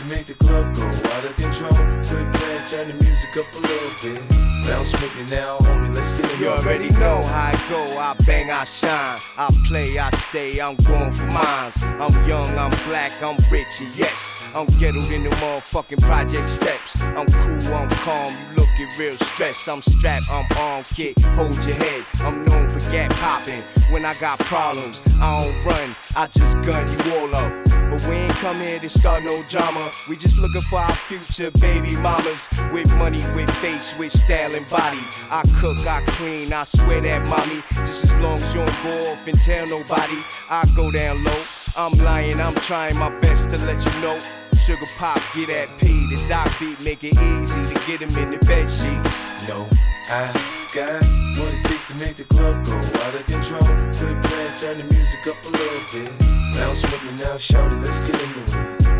to 0.00 0.14
make 0.14 0.26
the 0.26 0.34
club 0.34 0.74
go 0.74 0.86
out 0.86 1.24
of 1.24 1.36
control. 1.36 1.72
Playing, 1.72 2.64
turn 2.64 2.88
the 2.88 3.04
music 3.04 3.36
up 3.36 3.46
a 3.52 3.58
little 3.58 3.90
bit. 4.02 4.40
Bounce 4.66 4.92
with 5.00 5.14
me 5.16 5.24
now, 5.34 5.58
homie, 5.58 5.94
let's 5.94 6.12
get 6.12 6.30
into 6.30 6.44
You 6.44 6.50
already 6.50 6.88
know 6.90 7.22
how 7.22 7.50
I 7.50 7.66
go. 7.68 7.98
I 7.98 8.14
bang, 8.26 8.50
I 8.50 8.64
shine. 8.64 9.18
I 9.36 9.48
play, 9.66 9.98
I 9.98 10.10
stay. 10.10 10.60
I'm 10.60 10.76
going 10.76 11.12
for 11.12 11.26
mines. 11.26 11.76
I'm 11.82 12.14
young, 12.28 12.48
I'm 12.58 12.70
black, 12.88 13.12
I'm 13.22 13.36
rich, 13.50 13.80
and 13.80 13.94
yes. 13.96 14.42
I'm 14.54 14.66
ghettoed 14.78 15.10
in 15.12 15.24
the 15.24 15.30
motherfucking 15.42 16.02
project 16.02 16.44
steps. 16.44 17.00
I'm 17.02 17.26
cool, 17.26 17.74
I'm 17.74 17.88
calm. 18.04 18.32
You 18.50 18.60
looking 18.80 18.88
real 18.98 19.16
stressed. 19.16 19.68
I'm 19.68 19.82
strapped, 19.82 20.30
I'm 20.30 20.46
armed, 20.58 20.86
kid. 20.86 21.18
Hold 21.36 21.64
your 21.64 21.76
head. 21.76 22.04
I'm 22.20 22.44
known 22.44 22.68
for 22.70 22.80
gap 22.90 23.10
popping. 23.14 23.62
When 23.90 24.04
I 24.04 24.14
got 24.14 24.38
problems, 24.40 25.00
I 25.20 25.44
don't 25.44 25.64
run. 25.64 25.96
I 26.16 26.26
just 26.26 26.54
gun 26.62 26.86
you 26.86 27.14
all 27.16 27.34
up. 27.34 27.70
But 27.90 28.06
we 28.06 28.14
ain't 28.14 28.32
come 28.34 28.60
here 28.60 28.78
to 28.78 28.88
start 28.88 29.24
no 29.24 29.42
drama. 29.48 29.89
We 30.08 30.16
just 30.16 30.38
looking 30.38 30.62
for 30.62 30.78
our 30.78 30.88
future 30.88 31.50
baby 31.60 31.96
mamas. 31.96 32.48
With 32.72 32.88
money, 32.96 33.22
with 33.34 33.50
face, 33.62 33.96
with 33.98 34.12
style 34.12 34.54
and 34.54 34.68
body. 34.68 35.02
I 35.30 35.42
cook, 35.60 35.78
I 35.86 36.02
clean, 36.06 36.52
I 36.52 36.64
swear 36.64 37.00
that 37.00 37.26
mommy. 37.28 37.62
Just 37.86 38.04
as 38.04 38.14
long 38.14 38.38
as 38.38 38.54
you 38.54 38.64
don't 38.64 38.82
go 38.82 39.12
off 39.12 39.26
and 39.26 39.38
tell 39.40 39.66
nobody, 39.68 40.18
I 40.48 40.66
go 40.74 40.90
down 40.90 41.22
low. 41.24 41.42
I'm 41.76 41.92
lying, 42.04 42.40
I'm 42.40 42.54
trying 42.54 42.96
my 42.96 43.10
best 43.20 43.50
to 43.50 43.58
let 43.66 43.84
you 43.84 44.00
know. 44.02 44.18
Sugar 44.56 44.86
pop, 44.98 45.18
get 45.34 45.48
that 45.48 45.68
P. 45.78 45.88
The 46.12 46.28
doc 46.28 46.48
beat 46.60 46.82
make 46.84 47.02
it 47.02 47.14
easy 47.14 47.62
to 47.62 47.74
get 47.86 48.00
him 48.00 48.16
in 48.18 48.30
the 48.30 48.44
bed 48.44 48.68
sheets. 48.68 49.26
No, 49.48 49.66
I 50.10 50.28
got 50.74 51.02
what 51.38 51.54
it 51.54 51.64
takes 51.64 51.88
to 51.88 51.94
make 51.96 52.16
the 52.16 52.24
club 52.24 52.64
go 52.66 52.76
out 52.76 53.14
of 53.14 53.26
control. 53.26 53.62
Quit 53.96 54.22
playing, 54.22 54.54
turn 54.54 54.78
the 54.78 54.84
music 54.92 55.26
up 55.26 55.36
a 55.44 55.48
little 55.48 55.80
bit. 55.92 56.18
Bounce 56.54 56.82
with 56.82 57.04
me 57.04 57.24
now, 57.24 57.36
shout 57.38 57.72
it, 57.72 57.76
let's 57.76 58.00
get 58.00 58.20
into 58.20 58.40
it. 58.58 58.99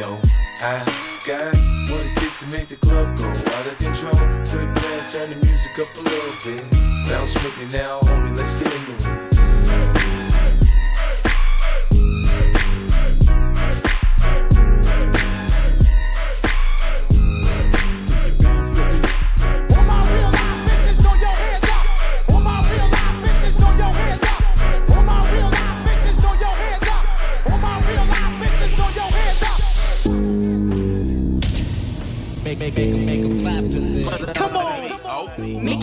Know 0.00 0.20
I 0.60 0.82
got 1.24 1.54
what 1.88 2.04
it 2.04 2.16
takes 2.16 2.40
to 2.40 2.46
make 2.48 2.66
the 2.66 2.76
club 2.76 3.16
go 3.16 3.28
out 3.28 3.66
of 3.66 3.78
control. 3.78 4.12
Quit 4.12 4.74
playing, 4.74 5.06
turn 5.06 5.30
the 5.30 5.46
music 5.46 5.78
up 5.78 5.96
a 5.96 6.00
little 6.00 6.34
bit. 6.44 7.08
Bounce 7.08 7.34
with 7.44 7.56
me 7.58 7.78
now, 7.78 8.00
homie, 8.00 8.36
let's 8.36 8.54
get 8.54 8.74
into 8.74 9.28
it. 9.28 9.33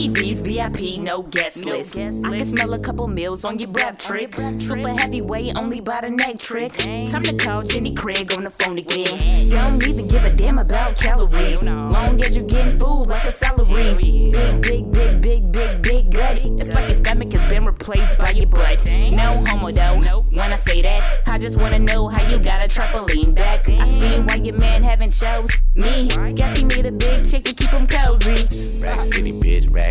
Mickey 0.02 0.14
D's 0.14 0.42
VIP, 0.42 1.00
no 1.00 1.22
guest 1.22 1.64
list. 1.64 1.96
I 1.96 2.38
can 2.38 2.44
smell 2.44 2.74
a 2.74 2.80
couple 2.80 3.08
meals 3.08 3.46
on 3.46 3.60
your 3.60 3.68
breath 3.68 4.00
trick. 4.00 4.34
Super 4.58 4.90
heavyweight, 4.90 5.56
only 5.56 5.80
by 5.80 6.02
the 6.02 6.10
neck 6.10 6.40
trick. 6.40 6.72
Time 6.72 7.22
to 7.22 7.36
call 7.36 7.62
Jenny 7.62 7.94
Craig 7.94 8.34
on 8.36 8.44
the 8.44 8.50
phone 8.50 8.80
again. 8.80 9.20
Don't 9.50 9.84
even 9.84 10.08
give 10.08 10.26
a 10.26 10.32
damn 10.32 10.58
about 10.58 10.96
calories. 10.98 11.68
Long 11.68 12.20
as 12.24 12.36
you're 12.36 12.48
getting 12.48 12.80
food 12.80 13.10
like 13.10 13.26
a 13.26 13.32
celery. 13.32 14.32
Big, 14.32 14.62
big, 14.64 14.92
big, 14.92 15.22
big, 15.22 15.52
big, 15.52 15.82
big 15.84 16.12
gut. 16.12 16.40
It's 16.40 16.74
like 16.74 16.86
your 16.86 16.96
stomach 16.96 17.32
has 17.34 17.46
been 17.46 17.66
replaced 17.66 18.18
by 18.18 18.32
your 18.32 18.48
butt. 18.48 18.84
No 19.12 19.46
homo 19.46 19.72
though. 19.72 20.26
When 20.32 20.52
I 20.52 20.56
say 20.56 20.82
that, 20.82 21.22
I 21.28 21.38
just 21.38 21.60
wanna 21.60 21.78
know 21.78 22.08
how 22.08 22.28
you 22.28 22.40
got 22.40 22.64
a 22.64 22.68
trampoline 22.68 23.36
back. 23.36 23.70
I 23.70 23.88
see 23.88 24.20
why 24.22 24.36
your 24.36 24.56
man 24.56 24.82
haven't 24.82 25.12
chose 25.12 25.52
me. 25.76 26.08
Guess 26.34 26.58
he 26.58 26.64
need 26.64 26.88
a 26.88 26.92
big 26.92 27.24
chick 27.24 27.44
to 27.44 27.54
keep 27.54 27.70
him 27.70 27.86
cozy. 27.86 28.82
Rack 28.82 29.02
City, 29.02 29.34
bitch. 29.34 29.72
Rack, 29.72 29.91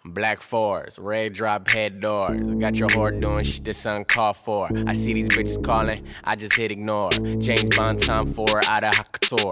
Black 0.03 0.41
fours, 0.41 0.97
red 0.97 1.33
drop 1.33 1.67
head 1.67 2.01
doors. 2.01 2.55
Got 2.55 2.75
your 2.77 2.89
whore 2.89 3.19
doing 3.21 3.43
shit 3.43 3.63
that's 3.65 3.85
uncalled 3.85 4.35
for. 4.35 4.67
I 4.87 4.93
see 4.93 5.13
these 5.13 5.29
bitches 5.29 5.63
calling, 5.63 6.03
I 6.23 6.35
just 6.35 6.55
hit 6.55 6.71
ignore. 6.71 7.11
James 7.11 7.65
Bond 7.75 8.01
time 8.01 8.25
for 8.25 8.47
out 8.67 8.83
of. 8.83 8.91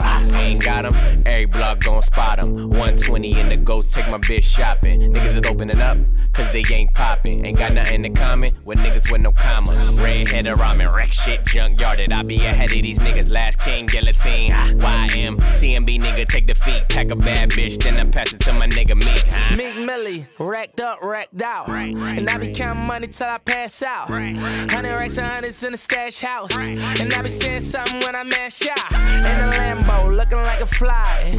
I 0.02 0.42
ain't 0.42 0.64
got 0.64 0.86
'em, 0.86 0.96
every 1.26 1.46
block 1.46 1.82
gon' 1.82 2.02
spot 2.02 2.40
'em. 2.40 2.70
120 2.70 3.40
in 3.40 3.50
the 3.50 3.58
ghost, 3.58 3.94
take 3.94 4.10
my 4.10 4.18
bitch 4.18 4.44
shopping. 4.44 5.14
Niggas 5.14 5.38
is 5.38 5.50
opening 5.50 5.80
up, 5.82 5.98
cause 6.34 6.52
they 6.52 6.64
ain't 6.72 6.94
popping. 6.96 7.46
Ain't 7.46 7.58
got 7.58 7.74
nothing 7.74 8.02
to 8.04 8.10
comment 8.10 8.56
with 8.66 8.80
niggas 8.80 9.12
with 9.12 9.22
no 9.22 9.32
commas. 9.32 9.78
Red 10.00 10.32
Redhead 10.32 10.58
ramen, 10.58 10.94
wreck 10.94 11.14
shit, 11.14 11.46
junkyarded. 11.46 12.12
I 12.12 12.24
be 12.24 12.38
ahead 12.44 12.72
of 12.72 12.82
these 12.82 13.00
niggas, 13.00 13.30
last 13.30 13.62
king, 13.62 13.86
guillotine. 13.86 14.52
YM, 14.52 15.38
CMB 15.54 16.00
nigga, 16.00 16.28
take 16.28 16.48
the 16.48 16.56
feet, 16.56 16.90
pack 16.90 17.12
a 17.12 17.16
bad 17.16 17.52
bitch, 17.52 17.82
then 17.84 17.98
I 17.98 18.06
pass 18.06 18.34
it 18.34 18.40
to 18.42 18.54
my 18.54 18.68
nigga 18.68 18.96
Meek. 18.96 19.58
Meek 19.58 19.86
Millie, 19.86 20.28
racked 20.40 20.80
up, 20.80 21.02
racked 21.02 21.42
out. 21.42 21.68
Right, 21.68 21.94
right, 21.96 22.18
and 22.18 22.30
I 22.30 22.38
be 22.38 22.54
counting 22.54 22.86
money 22.86 23.08
till 23.08 23.28
I 23.28 23.38
pass 23.38 23.84
out. 23.84 24.10
Right, 24.10 24.36
hundred 24.36 24.96
racks 24.96 25.18
and 25.18 25.28
hundreds 25.28 25.64
in 25.64 25.72
the 25.74 25.78
stash 25.78 26.20
house. 26.20 26.56
And 26.56 27.14
I 27.14 27.22
be 27.22 27.30
saying 27.30 27.62
something 27.62 28.00
when 28.00 28.16
I 28.16 28.24
mash 28.24 28.68
out. 28.68 28.94
In 29.20 29.40
a 29.40 29.52
Lambo, 29.52 30.16
looking 30.16 30.38
like 30.40 30.62
a 30.62 30.66
fly. 30.66 31.34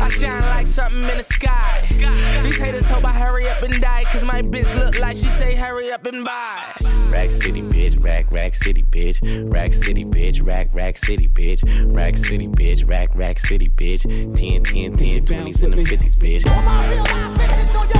I 0.00 0.08
shine 0.08 0.42
like 0.42 0.66
something 0.66 1.02
in 1.02 1.18
the 1.18 1.22
sky. 1.22 1.84
These 2.42 2.58
haters 2.58 2.88
hope 2.88 3.04
I 3.04 3.12
hurry 3.12 3.48
up 3.48 3.62
and 3.62 3.80
die. 3.80 4.04
Cause 4.04 4.24
my 4.24 4.42
bitch 4.42 4.74
look 4.74 4.98
like 4.98 5.16
she 5.16 5.28
say 5.28 5.54
hurry 5.54 5.92
up 5.92 6.06
and 6.06 6.24
buy. 6.24 6.74
Rack 7.10 7.30
City 7.30 7.62
bitch, 7.62 8.02
rack, 8.02 8.30
rack 8.32 8.54
city 8.54 8.82
bitch. 8.82 9.20
Rack 9.52 9.72
City 9.72 10.04
bitch, 10.04 10.44
rack, 10.44 10.68
rack 10.72 10.96
city 10.96 11.28
bitch. 11.28 11.62
Rack 11.94 12.16
City 12.16 12.48
bitch, 12.48 12.88
rack, 12.88 13.14
rack 13.14 13.38
city 13.38 13.68
bitch. 13.68 14.02
10, 14.36 14.64
10, 14.64 14.96
10, 14.96 15.24
20s 15.24 15.62
and 15.62 15.72
the 15.74 15.84
50s 15.84 16.16
bitch. 16.16 17.95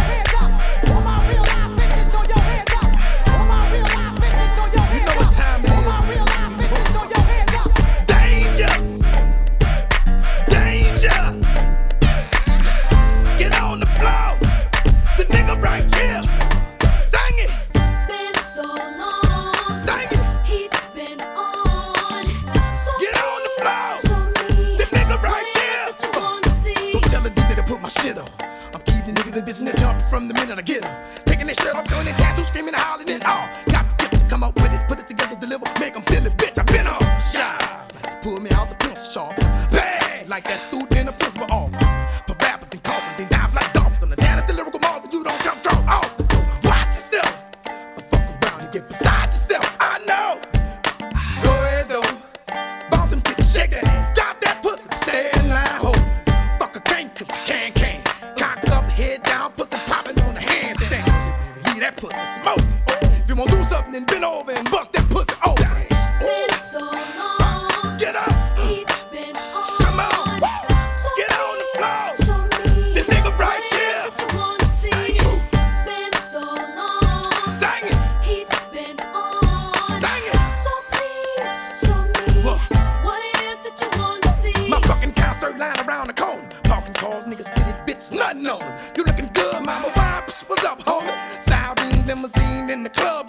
kitty 87.56 87.72
bitch, 87.86 88.12
nothing 88.12 88.46
on 88.46 88.62
it. 88.62 88.96
You 88.96 89.04
looking 89.04 89.30
good, 89.32 89.54
mama? 89.64 89.90
Why? 89.94 90.22
Psh, 90.26 90.48
what's 90.48 90.64
up, 90.64 90.80
homie? 90.82 91.14
Sirene 91.46 92.06
limousine 92.06 92.70
in 92.70 92.82
the 92.82 92.90
club. 92.90 93.25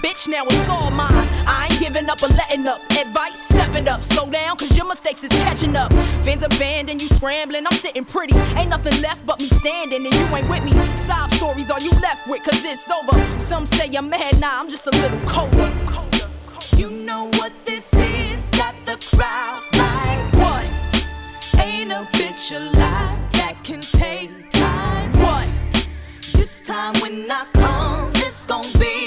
Bitch. 0.00 0.28
Now 0.28 0.44
it's 0.46 0.68
all 0.68 0.90
mine. 0.90 1.12
I 1.46 1.68
ain't 1.70 1.80
giving 1.80 2.08
up 2.08 2.22
or 2.22 2.28
letting 2.28 2.66
up. 2.66 2.80
Advice, 2.92 3.40
step 3.40 3.74
it 3.74 3.88
up, 3.88 4.02
slow 4.02 4.30
down, 4.30 4.56
cause 4.56 4.76
your 4.76 4.86
mistakes 4.86 5.24
is 5.24 5.30
catching 5.44 5.76
up. 5.76 5.92
Fans 6.24 6.42
abandoned, 6.42 7.02
you 7.02 7.08
scrambling, 7.08 7.66
I'm 7.66 7.76
sitting 7.76 8.04
pretty. 8.04 8.36
Ain't 8.56 8.70
nothing 8.70 9.00
left 9.02 9.24
but 9.26 9.40
me 9.40 9.46
standing, 9.46 10.04
and 10.06 10.14
you 10.14 10.36
ain't 10.36 10.48
with 10.48 10.64
me. 10.64 10.72
Sob 10.96 11.30
stories 11.32 11.70
are 11.70 11.80
you 11.80 11.90
left 12.00 12.26
with, 12.28 12.42
cause 12.42 12.64
it's 12.64 12.88
over. 12.90 13.38
Some 13.38 13.66
say 13.66 13.94
I'm 13.94 14.08
mad, 14.08 14.40
nah, 14.40 14.60
I'm 14.60 14.68
just 14.68 14.86
a 14.86 14.90
little 14.90 15.20
colder. 15.26 15.72
You 16.76 16.90
know 16.90 17.26
what 17.34 17.52
this 17.64 17.92
is, 17.94 18.50
got 18.52 18.74
the 18.86 18.96
crowd 19.14 19.62
like 19.74 20.34
what? 20.34 21.62
Ain't 21.62 21.92
a 21.92 22.06
bitch 22.12 22.56
alive 22.56 23.32
that 23.34 23.56
can 23.62 23.80
take 23.80 24.30
mine. 24.54 25.12
What? 25.22 25.48
This 26.32 26.60
time 26.60 26.94
when 27.02 27.30
I 27.30 27.44
come, 27.52 28.10
it's 28.16 28.46
gon' 28.46 28.64
be 28.78 29.01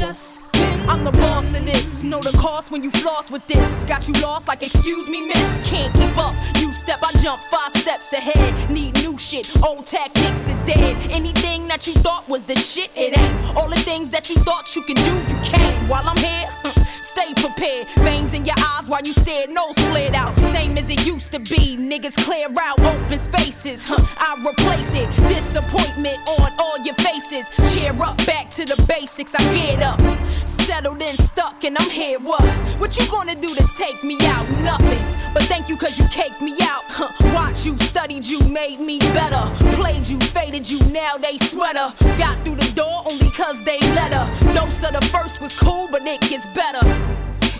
just 0.00 0.40
I'm 0.88 1.04
the 1.04 1.12
boss 1.12 1.44
of 1.54 1.64
this. 1.66 2.02
Know 2.02 2.20
the 2.20 2.36
cost 2.38 2.70
when 2.70 2.82
you 2.82 2.90
floss 2.90 3.30
with 3.30 3.46
this. 3.46 3.84
Got 3.84 4.08
you 4.08 4.14
lost 4.22 4.48
like, 4.48 4.62
excuse 4.62 5.08
me, 5.08 5.26
miss. 5.26 5.68
Can't 5.68 5.92
keep 5.94 6.16
up. 6.16 6.34
You 6.58 6.72
step, 6.72 7.00
I 7.02 7.12
jump 7.22 7.40
five 7.42 7.72
steps 7.72 8.12
ahead. 8.14 8.70
Need 8.70 8.94
new 9.02 9.18
shit. 9.18 9.46
Old 9.62 9.84
tactics 9.86 10.40
is 10.48 10.60
dead. 10.62 10.96
Anything 11.10 11.68
that 11.68 11.86
you 11.86 11.92
thought 11.92 12.26
was 12.28 12.44
the 12.44 12.56
shit, 12.56 12.90
it 12.96 13.16
ain't. 13.16 13.56
All 13.56 13.68
the 13.68 13.76
things 13.76 14.08
that 14.10 14.30
you 14.30 14.36
thought 14.36 14.74
you 14.74 14.82
could 14.82 14.96
do, 14.96 15.14
you 15.30 15.38
can't. 15.44 15.76
While 15.88 16.08
I'm 16.08 16.16
here, 16.16 16.48
uh-uh. 16.64 16.79
Stay 17.10 17.34
prepared. 17.34 17.88
Veins 17.98 18.34
in 18.34 18.44
your 18.44 18.54
eyes 18.58 18.88
while 18.88 19.02
you 19.02 19.12
stare, 19.12 19.46
nose 19.48 19.78
flared 19.90 20.14
out. 20.14 20.36
Same 20.54 20.78
as 20.78 20.88
it 20.90 21.04
used 21.06 21.32
to 21.32 21.38
be. 21.38 21.76
Niggas 21.76 22.16
clear 22.24 22.48
out 22.60 22.80
open 22.80 23.18
spaces. 23.18 23.84
Huh, 23.86 24.04
I 24.18 24.30
replaced 24.46 24.94
it. 24.94 25.08
Disappointment 25.28 26.18
on 26.38 26.52
all 26.58 26.78
your 26.78 26.94
faces. 26.94 27.48
Cheer 27.72 27.94
up, 28.02 28.16
back 28.26 28.50
to 28.50 28.64
the 28.64 28.78
basics. 28.88 29.34
I 29.34 29.42
get 29.54 29.82
up. 29.82 30.00
Settled 30.46 31.02
in, 31.02 31.14
stuck, 31.30 31.64
and 31.64 31.76
I'm 31.78 31.90
here. 31.90 32.18
What? 32.18 32.42
What 32.78 32.96
you 32.96 33.06
gonna 33.10 33.34
do 33.34 33.48
to 33.48 33.64
take 33.76 34.02
me 34.04 34.16
out? 34.22 34.48
Nothing. 34.62 35.02
But 35.32 35.44
thank 35.44 35.68
you, 35.68 35.76
cause 35.76 35.98
you 35.98 36.06
caked 36.08 36.40
me 36.40 36.52
out. 36.62 36.84
Huh. 36.88 37.08
Watch 37.34 37.64
you, 37.64 37.78
studied 37.78 38.24
you, 38.24 38.40
made 38.48 38.80
me 38.80 38.98
better. 38.98 39.42
Played 39.76 40.08
you, 40.08 40.18
faded 40.18 40.68
you, 40.68 40.80
now 40.90 41.16
they 41.16 41.38
sweater. 41.38 41.92
Got 42.18 42.42
through 42.44 42.56
the 42.56 42.72
door 42.74 43.04
only 43.10 43.30
cause 43.30 43.62
they 43.62 43.78
let 43.94 44.12
her. 44.12 44.54
Dose 44.54 44.82
of 44.82 44.92
the 44.92 45.06
first 45.08 45.40
was 45.40 45.58
cool, 45.58 45.88
but 45.90 46.02
it 46.06 46.20
gets 46.22 46.46
better. 46.46 47.09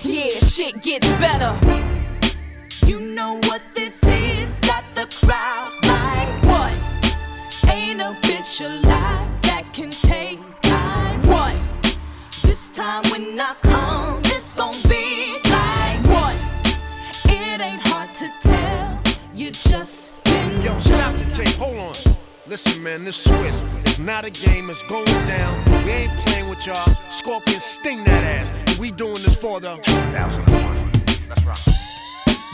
Yeah, 0.03 0.31
shit 0.31 0.83
gets 0.83 1.09
better. 1.19 1.59
You 2.87 3.01
know 3.01 3.35
what 3.45 3.63
this 3.75 4.03
is? 4.05 4.59
Got 4.61 4.83
the 4.95 5.07
crowd 5.25 5.73
like 5.85 6.45
what? 6.45 7.71
Ain't 7.71 8.01
a 8.01 8.17
bitch 8.23 8.65
alive 8.65 9.29
that 9.43 9.65
can 9.75 9.91
take 9.91 10.39
mine. 10.65 11.23
What? 11.29 11.55
This 12.43 12.71
time 12.71 13.03
when 13.11 13.39
I 13.39 13.55
come, 13.61 14.23
it's 14.25 14.55
gon' 14.55 14.75
be 14.89 15.39
like 15.51 16.03
what? 16.09 16.37
It 17.27 17.61
ain't 17.61 17.83
hard 17.87 18.15
to 18.15 18.33
tell. 18.43 18.99
You 19.35 19.51
just 19.51 20.25
been 20.25 20.63
Yo, 20.63 20.79
stop 20.79 21.15
the 21.17 21.31
tape. 21.31 21.55
Hold 21.57 21.77
on. 21.77 21.95
Listen, 22.47 22.83
man, 22.83 23.05
this 23.05 23.17
Swiss. 23.17 23.65
It's 23.85 23.99
not 23.99 24.25
a 24.25 24.31
game. 24.31 24.71
It's 24.71 24.83
going 24.85 25.05
down. 25.27 25.63
We 25.85 25.91
ain't 25.93 26.17
playing 26.21 26.49
with 26.49 26.67
y'all. 26.67 26.89
Scorpion, 27.11 27.61
sting 27.61 28.03
that 28.05 28.25
ass. 28.25 28.70
We 28.81 28.91
doing 28.91 29.13
this 29.13 29.37
for 29.37 29.61
the. 29.61 29.77
Right. 31.45 31.61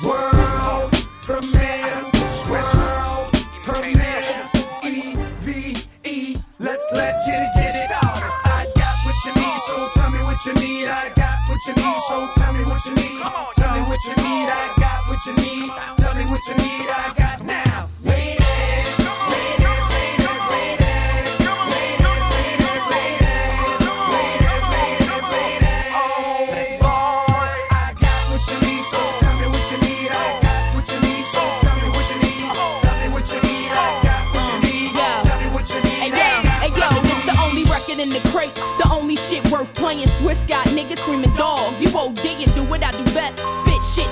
World 0.03 0.91
premiere, 1.23 2.03
world 2.51 3.31
premiere, 3.63 4.51
E-V-E, 4.83 6.37
let's 6.59 6.83
let's 6.93 7.27
get 7.27 7.43
it, 7.43 7.51
get 7.55 7.77
it 7.77 7.87
started. 7.95 8.33
I 8.43 8.67
got 8.75 8.97
what 9.07 9.15
you 9.25 9.33
need, 9.39 9.61
so 9.71 9.89
tell 9.95 10.11
me 10.11 10.19
what 10.27 10.45
you 10.45 10.55
need. 10.55 10.89
I 10.89 11.13
got 11.15 11.39
what 11.47 11.61
you 11.65 11.75
need, 11.79 12.01
so 12.09 12.29
tell 12.35 12.53
me 12.53 12.65
what 12.65 12.85
you 12.85 12.95
need. 12.97 13.23
Tell 13.55 13.71
me 13.71 13.83
what 13.87 14.03
you 14.03 14.15
need, 14.19 14.51
I 14.51 14.75
got 14.83 15.09
what 15.09 15.25
you 15.27 15.35
need. 15.39 15.71
Tell 15.97 16.15
me 16.17 16.25
what 16.27 16.43
you 16.49 16.55
need, 16.59 16.86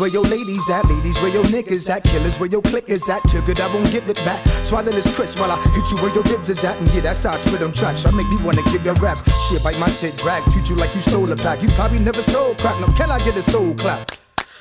where 0.00 0.08
your 0.08 0.24
ladies 0.24 0.68
at? 0.70 0.84
Ladies, 0.86 1.20
where 1.20 1.30
your 1.30 1.44
niggas 1.44 1.88
at? 1.90 2.02
Killers, 2.04 2.40
where 2.40 2.48
your 2.48 2.62
click 2.62 2.88
is 2.88 3.08
at? 3.08 3.22
Took 3.28 3.48
it, 3.48 3.60
I 3.60 3.72
won't 3.72 3.92
give 3.92 4.08
it 4.08 4.16
back. 4.24 4.44
Swallow 4.64 4.90
this 4.90 5.14
crisp 5.14 5.38
while 5.38 5.52
I 5.52 5.60
hit 5.60 5.84
you 5.90 5.96
where 6.02 6.14
your 6.14 6.24
ribs 6.24 6.48
is 6.48 6.64
at. 6.64 6.78
And 6.78 6.88
yeah, 6.94 7.02
that's 7.02 7.22
how 7.22 7.32
I 7.32 7.36
spit 7.36 7.62
on 7.62 7.72
tracks. 7.72 8.06
I 8.06 8.10
make 8.10 8.28
me 8.28 8.42
wanna 8.42 8.62
give 8.72 8.84
you 8.84 8.92
raps. 8.94 9.22
Shit, 9.48 9.62
bite 9.62 9.78
my 9.78 9.88
shit, 9.88 10.16
drag. 10.16 10.42
Treat 10.52 10.70
you 10.70 10.76
like 10.76 10.94
you 10.94 11.02
stole 11.02 11.30
a 11.30 11.36
pack. 11.36 11.62
You 11.62 11.68
probably 11.70 11.98
never 11.98 12.22
sold 12.22 12.58
crack. 12.58 12.80
No, 12.80 12.86
can 12.94 13.10
I 13.10 13.18
get 13.24 13.36
a 13.36 13.42
soul 13.42 13.74
clap? 13.74 14.10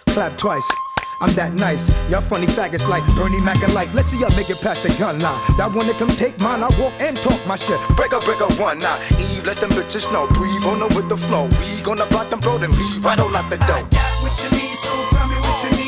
Clap 0.08 0.38
twice. 0.38 0.68
I'm 1.22 1.32
that 1.34 1.54
nice. 1.54 1.90
Y'all 2.10 2.22
funny 2.22 2.48
faggots 2.48 2.88
like 2.88 3.04
Bernie 3.16 3.42
Mac 3.42 3.62
and 3.64 3.74
life. 3.74 3.94
Let's 3.94 4.10
see 4.10 4.20
y'all 4.20 4.36
make 4.36 4.50
it 4.50 4.62
past 4.62 4.84
the 4.84 4.90
gun 5.00 5.20
line. 5.20 5.40
That 5.58 5.72
wanna 5.74 5.94
come 5.94 6.10
take 6.10 6.40
mine, 6.40 6.64
I 6.64 6.70
walk 6.80 6.94
and 7.00 7.16
talk 7.16 7.40
my 7.48 7.56
shit. 7.56 7.80
Break 7.96 8.12
up, 8.12 8.24
break 8.26 8.42
up 8.42 8.58
one 8.60 8.78
now. 8.80 9.00
Eve, 9.20 9.46
let 9.46 9.58
them 9.58 9.72
bitches 9.72 10.12
know. 10.12 10.28
Breathe 10.28 10.64
on 10.64 10.80
them 10.80 10.90
with 10.96 11.08
the 11.08 11.18
flow. 11.18 11.48
We 11.60 11.82
gonna 11.82 12.06
block 12.08 12.30
them, 12.30 12.40
bro, 12.40 12.58
then 12.58 12.72
leave 12.72 13.04
right 13.04 13.20
on 13.20 13.36
out 13.36 13.50
the 13.50 13.58
door 13.58 14.59
switching 15.58 15.79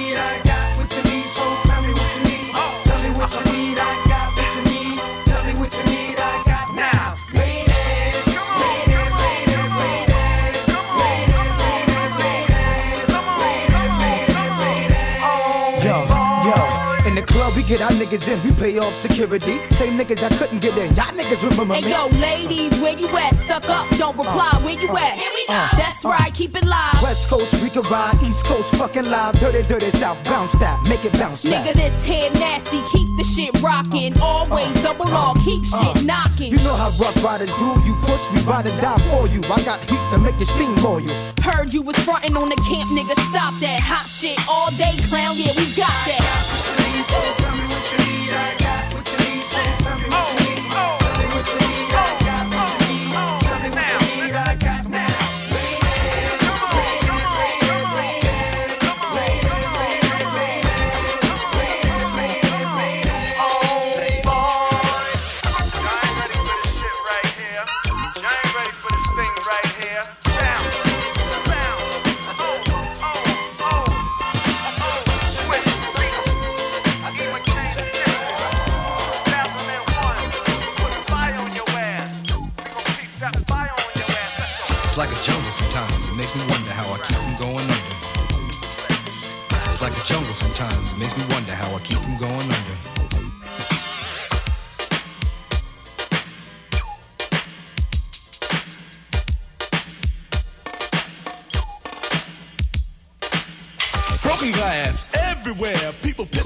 get 17.72 17.82
our 17.82 17.91
niggas 17.91 18.28
in, 18.28 18.38
we 18.43 18.51
pay 18.59 18.78
off 18.80 18.93
security. 18.95 19.55
Same 19.72 19.97
niggas 19.97 20.19
that 20.19 20.34
couldn't 20.34 20.59
get 20.59 20.78
in, 20.78 20.93
y'all 20.93 21.15
niggas 21.15 21.41
remember 21.49 21.76
Hey 21.76 21.86
me. 21.88 21.91
yo, 21.91 22.07
ladies, 22.19 22.78
where 22.82 22.97
you 22.99 23.07
at? 23.15 23.34
Stuck 23.34 23.69
up, 23.69 23.88
don't 23.95 24.19
uh, 24.19 24.24
reply. 24.24 24.51
Where 24.61 24.76
you 24.76 24.89
uh, 24.89 24.99
at? 24.99 25.13
Here 25.15 25.32
we 25.34 25.45
uh, 25.47 25.72
go. 25.72 25.78
That's 25.78 26.03
right, 26.03 26.34
keep 26.34 26.53
it 26.57 26.65
live. 26.65 27.01
West 27.01 27.30
Coast, 27.30 27.63
we 27.63 27.69
can 27.69 27.84
ride. 27.84 28.22
East 28.24 28.43
Coast, 28.43 28.76
fucking 28.76 29.09
live. 29.09 29.39
Dirty, 29.39 29.61
dirty 29.61 29.89
South, 29.91 30.22
bounce 30.26 30.51
that, 30.59 30.86
make 30.89 31.05
it 31.05 31.13
bounce 31.13 31.45
back. 31.45 31.65
Nigga, 31.65 31.74
this 31.76 32.05
head 32.05 32.34
nasty, 32.34 32.84
keep 32.91 33.07
the 33.15 33.24
shit 33.24 33.55
rocking. 33.63 34.19
Always 34.19 34.84
double 34.84 35.07
R, 35.07 35.34
keep 35.45 35.63
shit 35.63 36.03
knocking. 36.03 36.51
You 36.51 36.59
know 36.67 36.76
how 36.76 36.91
rough 36.99 37.24
riders 37.24 37.53
do. 37.55 37.67
You 37.88 37.95
push, 38.03 38.28
me, 38.36 38.41
ride 38.51 38.67
or 38.67 38.76
die 38.82 38.99
for 39.07 39.32
you. 39.32 39.39
I 39.47 39.63
got 39.63 39.80
heat 39.89 40.03
to 40.11 40.17
make 40.19 40.38
you 40.39 40.45
steamroll 40.45 40.99
you. 40.99 41.15
Heard 41.41 41.74
you 41.74 41.84
was 41.84 41.95
frontin' 42.03 42.36
on 42.36 42.49
the 42.49 42.59
camp, 42.67 42.91
nigga. 42.91 43.15
Stop 43.32 43.55
that 43.63 43.80
hot 43.80 44.09
shit 44.09 44.38
all 44.49 44.72
day, 44.72 44.91
clown. 45.07 45.39
Yeah, 45.39 45.55
we 45.55 45.72
got 45.72 45.95
that. 46.11 46.81
It's 46.94 47.12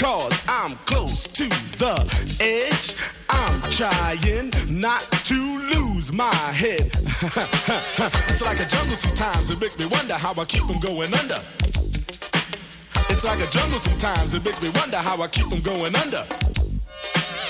cause 0.00 0.42
I'm 0.48 0.76
close 0.86 1.26
to 1.26 1.44
the 1.76 1.94
edge. 2.40 2.96
I'm 3.28 3.60
trying 3.70 4.50
not 4.80 5.02
to 5.28 5.34
lose 5.74 6.10
my 6.10 6.34
head. 6.34 6.86
it's 8.30 8.40
like 8.40 8.60
a 8.60 8.64
jungle 8.64 8.96
sometimes, 8.96 9.50
it 9.50 9.60
makes 9.60 9.78
me 9.78 9.84
wonder 9.84 10.14
how 10.14 10.32
I 10.32 10.46
keep 10.46 10.62
from 10.62 10.80
going 10.80 11.12
under. 11.12 11.42
It's 13.10 13.24
like 13.24 13.40
a 13.40 13.50
jungle 13.50 13.78
sometimes, 13.78 14.32
it 14.32 14.42
makes 14.42 14.62
me 14.62 14.70
wonder 14.74 14.96
how 14.96 15.20
I 15.20 15.28
keep 15.28 15.46
from 15.46 15.60
going 15.60 15.94
under. 15.94 16.24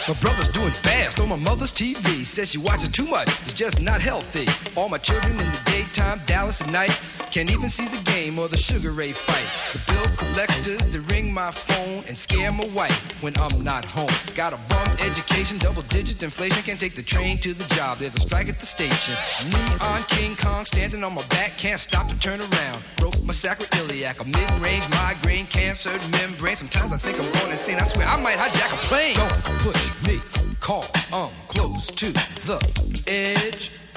My 0.08 0.14
brother's 0.20 0.48
doing 0.48 0.72
fast 0.72 1.20
on 1.20 1.28
my 1.28 1.36
mother's 1.36 1.70
TV. 1.70 2.24
Says 2.24 2.50
she 2.50 2.58
watches 2.58 2.88
too 2.88 3.06
much, 3.06 3.28
it's 3.44 3.54
just 3.54 3.80
not 3.80 4.00
healthy. 4.00 4.46
All 4.76 4.88
my 4.88 4.98
children 4.98 5.32
in 5.32 5.38
the 5.38 5.69
daytime, 5.90 6.20
Dallas 6.26 6.60
at 6.60 6.70
night. 6.70 6.90
Can't 7.30 7.50
even 7.50 7.68
see 7.68 7.86
the 7.86 8.02
game 8.10 8.38
or 8.38 8.48
the 8.48 8.56
Sugar 8.56 8.90
Ray 8.90 9.12
fight. 9.12 9.46
The 9.72 9.92
bill 9.92 10.16
collectors, 10.16 10.86
they 10.86 10.98
ring 11.14 11.32
my 11.32 11.50
phone 11.50 12.04
and 12.08 12.16
scare 12.16 12.50
my 12.52 12.66
wife 12.68 13.22
when 13.22 13.36
I'm 13.38 13.62
not 13.62 13.84
home. 13.84 14.10
Got 14.34 14.52
a 14.52 14.58
bum 14.68 14.88
education, 15.06 15.58
double 15.58 15.82
digit 15.82 16.22
inflation. 16.22 16.62
Can't 16.62 16.80
take 16.80 16.94
the 16.94 17.02
train 17.02 17.38
to 17.38 17.54
the 17.54 17.64
job, 17.74 17.98
there's 17.98 18.16
a 18.16 18.20
strike 18.20 18.48
at 18.48 18.58
the 18.58 18.66
station. 18.66 19.14
Neon 19.50 20.02
King 20.08 20.36
Kong 20.36 20.64
standing 20.64 21.04
on 21.04 21.14
my 21.14 21.24
back, 21.26 21.56
can't 21.56 21.80
stop 21.80 22.08
to 22.08 22.18
turn 22.18 22.40
around. 22.40 22.82
Broke 22.96 23.22
my 23.24 23.32
sacroiliac, 23.32 24.20
a 24.20 24.24
mid 24.24 24.50
range 24.60 24.88
migraine, 24.90 25.46
cancer 25.46 25.92
membrane. 26.10 26.56
Sometimes 26.56 26.92
I 26.92 26.98
think 26.98 27.18
I'm 27.20 27.30
going 27.38 27.52
insane. 27.52 27.78
I 27.78 27.84
swear 27.84 28.06
I 28.06 28.20
might 28.20 28.36
hijack 28.36 28.72
a 28.72 28.80
plane. 28.88 29.16
Don't 29.16 29.58
push 29.60 29.92
me, 30.06 30.18
call, 30.58 30.86
I'm 31.12 31.30
close 31.46 31.86
to 31.88 32.12
the 32.12 32.58
edge. 33.06 33.70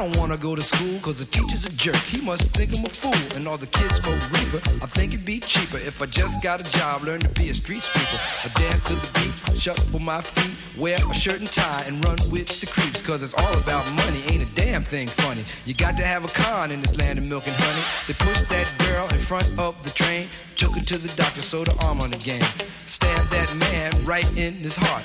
Don't 0.00 0.16
wanna 0.16 0.38
go 0.38 0.56
to 0.56 0.62
school 0.62 0.98
cause 1.00 1.18
the 1.18 1.26
teacher's 1.26 1.66
a 1.66 1.72
jerk. 1.76 1.96
He 1.96 2.22
must 2.22 2.56
think 2.56 2.72
I'm 2.72 2.86
a 2.86 2.88
fool 2.88 3.36
and 3.36 3.46
all 3.46 3.58
the 3.58 3.66
kids 3.66 3.96
smoke 3.96 4.20
reefer. 4.32 4.56
I 4.82 4.86
think 4.86 5.12
it'd 5.12 5.26
be 5.26 5.40
cheaper 5.40 5.76
if 5.76 6.00
I 6.00 6.06
just 6.06 6.42
got 6.42 6.58
a 6.58 6.64
job, 6.64 7.02
learn 7.02 7.20
to 7.20 7.28
be 7.28 7.50
a 7.50 7.54
street 7.54 7.82
sweeper. 7.82 8.18
I 8.44 8.48
dance 8.60 8.80
to 8.88 8.94
the 8.94 9.10
beat, 9.20 9.58
shuffle 9.58 10.00
my 10.00 10.22
feet, 10.22 10.56
wear 10.80 10.96
a 10.96 11.14
shirt 11.14 11.40
and 11.40 11.52
tie 11.52 11.84
and 11.86 12.02
run 12.02 12.16
with 12.32 12.48
the 12.60 12.66
creeps 12.66 13.02
cause 13.02 13.22
it's 13.22 13.34
all 13.34 13.58
about 13.58 13.84
money, 13.92 14.22
ain't 14.28 14.42
a 14.42 14.54
damn 14.54 14.82
thing 14.82 15.08
funny. 15.08 15.44
You 15.66 15.74
got 15.74 15.98
to 15.98 16.02
have 16.02 16.24
a 16.24 16.28
con 16.28 16.70
in 16.70 16.80
this 16.80 16.96
land 16.96 17.18
of 17.18 17.26
milk 17.26 17.46
and 17.46 17.56
honey. 17.56 17.84
They 18.06 18.14
pushed 18.14 18.48
that 18.48 18.68
girl 18.78 19.06
in 19.08 19.18
front 19.18 19.48
of 19.58 19.82
the 19.82 19.90
train, 19.90 20.28
took 20.56 20.74
her 20.76 20.84
to 20.84 20.96
the 20.96 21.14
doctor, 21.14 21.42
sewed 21.42 21.68
her 21.68 21.76
arm 21.84 22.00
on 22.00 22.10
the 22.10 22.16
game. 22.16 22.44
Stabbed 22.86 23.30
that 23.32 23.54
man 23.56 23.92
right 24.06 24.28
in 24.38 24.54
his 24.54 24.76
heart. 24.76 25.04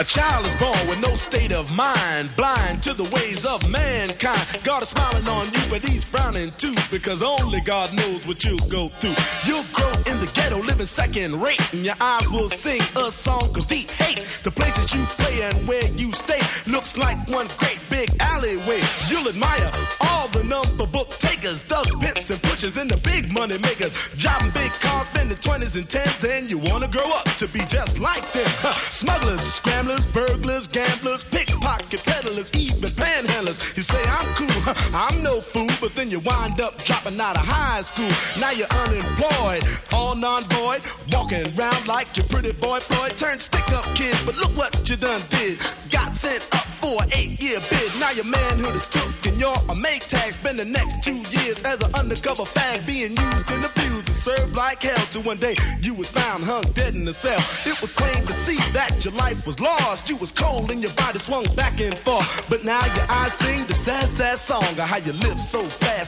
A 0.00 0.04
child 0.04 0.46
is 0.46 0.54
born 0.54 0.78
with 0.86 1.00
no 1.00 1.16
state 1.16 1.52
of 1.52 1.74
mind, 1.74 2.30
blind 2.36 2.84
to 2.84 2.94
the 2.94 3.02
ways 3.02 3.44
of 3.44 3.68
mankind. 3.68 4.62
God 4.62 4.84
is 4.84 4.90
smiling 4.90 5.26
on 5.26 5.46
you, 5.46 5.60
but 5.68 5.82
he's 5.82 6.04
frowning 6.04 6.52
too, 6.56 6.74
because 6.88 7.20
only 7.20 7.60
God 7.62 7.92
knows 7.92 8.24
what 8.24 8.44
you'll 8.44 8.68
go 8.70 8.86
through. 8.86 9.18
You'll 9.44 9.66
grow 9.72 9.90
in 10.06 10.20
the 10.20 10.30
ghetto, 10.34 10.62
living 10.62 10.86
second 10.86 11.42
rate, 11.42 11.60
and 11.72 11.84
your 11.84 11.96
eyes 12.00 12.30
will 12.30 12.48
sing 12.48 12.80
a 12.96 13.10
song 13.10 13.50
of 13.56 13.66
deep 13.66 13.90
hate. 13.90 14.22
The 14.44 14.52
places 14.52 14.94
you 14.94 15.04
play 15.18 15.42
and 15.42 15.66
where 15.66 15.90
you 15.94 16.12
stay 16.12 16.38
looks 16.70 16.96
like 16.96 17.18
one 17.28 17.48
great 17.58 17.80
big 17.90 18.08
alleyway. 18.20 18.80
You'll 19.08 19.28
admire 19.28 19.72
all 20.02 20.28
the 20.28 20.44
number 20.44 20.86
book 20.86 21.08
takers, 21.38 21.62
thugs, 21.62 21.94
pimps, 21.96 22.30
and 22.30 22.42
pushers, 22.42 22.76
and 22.76 22.90
the 22.90 22.96
big 22.98 23.32
money 23.32 23.58
makers. 23.58 24.10
Driving 24.16 24.50
big 24.50 24.72
cars, 24.80 25.06
spending 25.06 25.36
20s 25.36 25.76
and 25.76 25.86
10s, 25.86 26.24
and 26.24 26.50
you 26.50 26.58
wanna 26.58 26.88
grow 26.88 27.08
up 27.12 27.24
to 27.36 27.46
be 27.48 27.60
just 27.66 27.98
like 27.98 28.32
them. 28.32 28.48
Smugglers, 28.76 29.40
scramblers, 29.40 30.06
burglars, 30.06 30.66
gamblers, 30.66 31.24
pickpocket 31.24 32.02
peddlers, 32.04 32.50
even 32.54 32.90
panhandlers. 32.90 33.76
You 33.76 33.82
say 33.82 34.02
I'm 34.04 34.26
cool, 34.34 34.74
I'm 34.94 35.22
no 35.22 35.40
fool, 35.40 35.67
you 36.18 36.30
wind 36.30 36.60
up 36.60 36.76
dropping 36.84 37.20
out 37.20 37.36
of 37.36 37.44
high 37.44 37.80
school. 37.80 38.10
Now 38.40 38.50
you're 38.50 38.70
unemployed, 38.86 39.62
all 39.92 40.14
non-void, 40.14 40.82
walking 41.12 41.46
around 41.58 41.86
like 41.86 42.16
your 42.16 42.26
pretty 42.26 42.52
boy 42.52 42.80
Floyd. 42.80 43.16
Turned 43.16 43.40
stick-up 43.40 43.84
kid, 43.94 44.16
but 44.24 44.36
look 44.36 44.56
what 44.56 44.88
you 44.88 44.96
done 44.96 45.22
did. 45.28 45.58
Got 45.90 46.14
sent 46.14 46.42
up 46.54 46.66
for 46.66 47.02
an 47.02 47.08
eight-year 47.14 47.60
bid. 47.70 47.90
Now 48.00 48.10
your 48.12 48.24
manhood 48.24 48.74
is 48.74 48.86
took 48.86 49.12
and 49.26 49.40
you're 49.40 49.62
a 49.68 49.74
make. 49.74 49.98
Spend 50.08 50.58
the 50.58 50.64
next 50.64 51.02
two 51.02 51.18
years 51.36 51.62
as 51.62 51.82
an 51.82 51.92
undercover 51.94 52.44
fag, 52.44 52.86
being 52.86 53.16
used 53.16 53.50
and 53.50 53.64
abused 53.64 54.06
to 54.06 54.12
serve 54.12 54.54
like 54.54 54.82
hell. 54.82 55.06
Till 55.10 55.22
one 55.22 55.38
day 55.38 55.54
you 55.80 55.94
was 55.94 56.08
found 56.08 56.44
hung 56.44 56.62
dead 56.72 56.94
in 56.94 57.08
a 57.08 57.12
cell. 57.12 57.40
It 57.64 57.80
was 57.80 57.90
plain 57.92 58.24
to 58.26 58.32
see 58.32 58.56
that 58.72 59.04
your 59.04 59.14
life 59.14 59.46
was 59.46 59.58
lost. 59.58 60.08
You 60.10 60.16
was 60.16 60.30
cold 60.30 60.70
and 60.70 60.80
your 60.82 60.92
body 60.92 61.18
swung 61.18 61.44
back 61.56 61.80
and 61.80 61.96
forth. 61.98 62.48
But 62.48 62.64
now 62.64 62.84
your 62.94 63.06
eyes 63.08 63.32
sing 63.32 63.66
the 63.66 63.74
sad, 63.74 64.06
sad 64.08 64.38
song 64.38 64.62
of 64.62 64.80
how 64.80 64.98
you 64.98 65.12
live 65.12 65.40
so 65.40 65.62
fast 65.62 66.07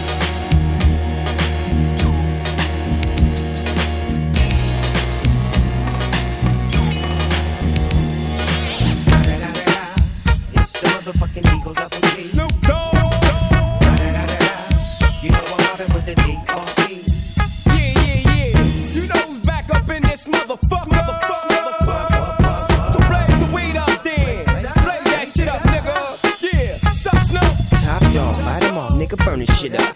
motherfucking 11.01 11.43
D.O. 11.43 11.73
Double 11.73 12.01
G. 12.15 12.23
Snoop 12.23 12.51
Dogg. 12.61 12.93
You 15.23 15.31
know 15.31 15.43
I'm 15.45 15.57
mobbing 15.57 15.93
with 15.93 16.05
the 16.05 16.15
D.R.E. 16.15 17.03
Yeah, 17.65 17.93
yeah, 17.97 18.29
yeah. 18.29 18.93
You 18.93 19.07
know 19.07 19.21
who's 19.25 19.43
back 19.45 19.69
up 19.69 19.89
in 19.89 20.03
this 20.03 20.27
motherfucker. 20.27 21.05
So 22.93 22.99
blaze 23.09 23.39
the 23.39 23.49
weed 23.53 23.77
up 23.77 23.89
then. 24.03 24.45
Blaze 24.45 25.05
that 25.09 25.27
shit 25.33 25.47
up, 25.47 25.61
nigga. 25.61 25.95
Yeah. 26.41 26.77
Sup, 26.93 27.17
Snoop? 27.25 27.81
Top 27.81 28.01
dog, 28.13 28.37
light 28.45 28.63
'em 28.63 28.77
off, 28.77 28.93
nigga, 28.93 29.17
burn 29.25 29.39
this 29.39 29.59
shit 29.59 29.73
up. 29.73 29.95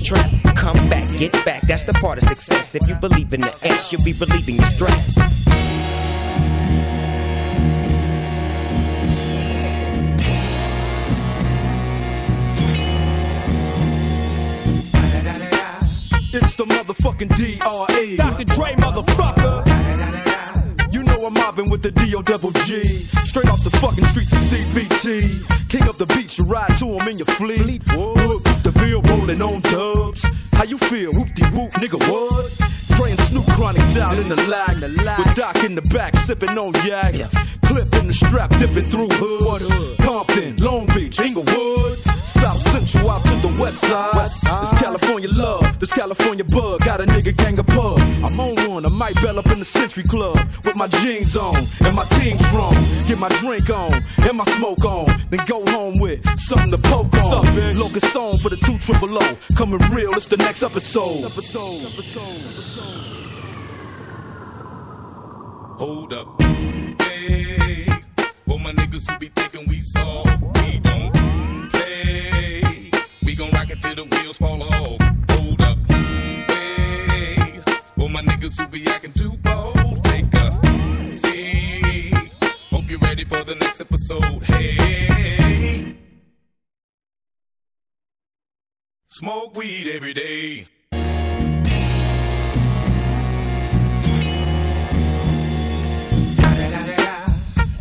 trap. 0.03 0.29
Come 0.55 0.89
back, 0.89 1.07
get 1.17 1.33
back, 1.45 1.61
that's 1.63 1.85
the 1.85 1.93
part 1.93 2.21
of 2.21 2.27
success. 2.27 2.75
If 2.75 2.87
you 2.87 2.95
believe 2.95 3.33
in 3.33 3.41
the 3.41 3.59
X, 3.63 3.91
you'll 3.91 4.03
be 4.03 4.13
relieving 4.13 4.55
your 4.55 4.65
stress. 4.65 5.17
It's 16.33 16.55
the 16.55 16.63
motherfucking 16.63 17.35
D.R.E. 17.35 18.15
Dr. 18.15 18.45
Dre, 18.45 18.73
motherfucker. 18.75 19.67
You 20.93 21.03
know 21.03 21.25
I'm 21.25 21.33
mobbing 21.33 21.69
with 21.69 21.81
the 21.81 21.91
D.O. 21.91 22.21
double 22.21 22.51
G. 22.51 22.83
Straight 23.25 23.49
off 23.49 23.63
the 23.63 23.69
fucking 23.69 24.05
streets 24.05 24.31
of 24.31 24.39
CPT. 24.39 25.69
King 25.69 25.83
up 25.83 25.95
the 25.97 26.05
beach, 26.05 26.37
you 26.37 26.45
ride 26.45 26.75
to 26.77 26.85
him 26.85 27.07
in 27.07 27.17
your 27.17 27.27
fleet. 27.27 27.83
Whoop, 27.93 28.43
field 28.81 29.07
rolling 29.09 29.41
on 29.41 29.61
dubs. 29.61 30.25
How 30.53 30.63
you 30.63 30.77
feel? 30.77 31.11
Whoop 31.13 31.33
de 31.33 31.45
whoop, 31.55 31.71
nigga, 31.81 31.99
what? 32.09 32.49
Praying 32.97 33.17
Snoop 33.29 33.45
Chronic 33.55 33.85
down 33.93 34.17
in 34.17 34.27
the 34.27 34.39
lag. 34.49 34.81
With 35.17 35.35
Doc 35.35 35.63
in 35.63 35.75
the 35.75 35.81
back, 35.93 36.15
sipping 36.15 36.57
on 36.57 36.73
yak. 36.85 37.13
Clip 37.65 37.89
in 37.99 38.07
the 38.07 38.13
strap, 38.13 38.49
dipping 38.57 38.83
through 38.91 39.09
hood. 39.11 39.61
Compton, 39.99 40.57
Long 40.57 40.85
Beach, 40.87 41.19
Inglewood. 41.19 41.97
South 42.41 42.59
Central 42.59 43.09
out 43.09 43.21
to 43.21 43.35
the 43.47 43.53
west 43.61 43.79
side. 43.85 44.63
It's 44.63 44.73
California 44.81 45.29
love, 45.29 45.79
this 45.79 45.93
California 45.93 46.43
bug. 46.43 46.81
Got 46.83 47.01
a 47.01 47.05
nigga 47.05 47.37
gang 47.37 47.59
of 47.59 47.67
pub. 47.67 47.99
I'm 48.25 48.39
on 48.39 48.55
one, 48.81 48.91
I 48.91 48.95
might 48.95 49.21
bell 49.21 49.39
up 49.39 49.47
in 49.47 49.59
the 49.59 49.65
Century 49.65 50.03
Club 50.03 50.37
with 50.63 50.75
my 50.75 50.87
jeans 50.87 51.35
on 51.35 51.55
and 51.55 51.95
my 51.95 52.03
team 52.19 52.37
strong. 52.37 52.73
Get 53.07 53.19
my 53.19 53.29
drink 53.39 53.69
on 53.69 53.93
and 53.93 54.37
my 54.37 54.45
smoke 54.45 54.83
on, 54.85 55.07
then 55.29 55.39
go 55.47 55.63
home 55.71 55.99
with 55.99 56.23
something 56.39 56.71
to 56.71 56.77
poke 56.77 57.13
on. 57.15 57.45
Locust 57.77 58.11
song 58.13 58.37
for 58.37 58.49
the 58.49 58.57
two 58.57 58.77
triple 58.79 59.17
O. 59.17 59.37
Coming 59.57 59.79
real, 59.91 60.11
it's 60.13 60.27
the 60.27 60.37
next 60.37 60.63
episode. 60.63 61.21
Hold 65.77 66.13
up. 66.13 66.41
Hey, 66.41 67.85
for 68.45 68.59
my 68.59 68.71
niggas 68.71 69.09
who 69.09 69.17
be 69.17 69.29
thinking 69.29 69.67
we 69.67 69.79
soft, 69.79 70.41
we 70.41 70.79
don't 70.79 71.69
play. 71.71 72.91
We 73.23 73.35
gon' 73.35 73.49
rock 73.51 73.69
it 73.71 73.81
till 73.81 73.95
the 73.95 74.03
wheels 74.03 74.37
fall 74.37 74.61
off. 74.61 74.70
My 78.11 78.21
niggas 78.21 78.59
who 78.59 78.67
be 78.67 78.85
acting 78.87 79.13
too 79.13 79.31
bold, 79.37 80.03
take 80.03 80.33
a 80.33 81.05
seat. 81.05 82.13
Hope 82.69 82.89
you're 82.89 82.99
ready 82.99 83.23
for 83.23 83.43
the 83.43 83.55
next 83.55 83.79
episode. 83.79 84.43
Hey, 84.43 85.95
smoke 89.05 89.55
weed 89.55 89.87
every 89.87 90.13
day. 90.13 90.67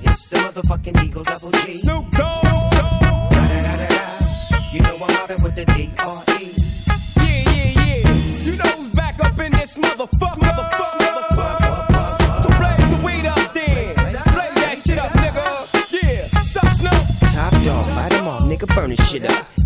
It's 0.03 0.29
the 0.29 0.37
motherfucking 0.37 1.05
Eagle 1.05 1.25
Double 1.25 1.51
G. 1.51 1.79
Snoop 1.79 2.11
Dogg. 2.13 2.45
You 4.73 4.81
know 4.83 4.95
I'm 4.95 5.13
mobbing 5.15 5.43
with 5.43 5.55
the 5.57 5.65
D.R.E. 5.67 5.91
Yeah, 5.99 6.39
yeah, 6.39 6.60
back 8.95 9.19
up 9.21 9.39
in 9.39 9.53
this 9.53 9.77
motherfucker. 9.77 10.67
So 12.43 12.49
blaze 12.59 12.89
the 12.91 13.01
weed 13.05 13.27
up 13.27 13.53
then. 13.53 13.95
Blaze 14.35 14.55
that 14.63 14.77
shit 14.85 14.99
up, 14.99 15.11
nigga. 15.13 15.47
Yeah. 15.93 16.29
Top 17.33 17.53
dog, 17.65 17.87
light 17.97 18.13
'em 18.15 18.29
off, 18.29 18.43
nigga, 18.45 18.67
burn 18.75 18.91
this 18.91 19.09
shit 19.09 19.25
up. 19.25 19.60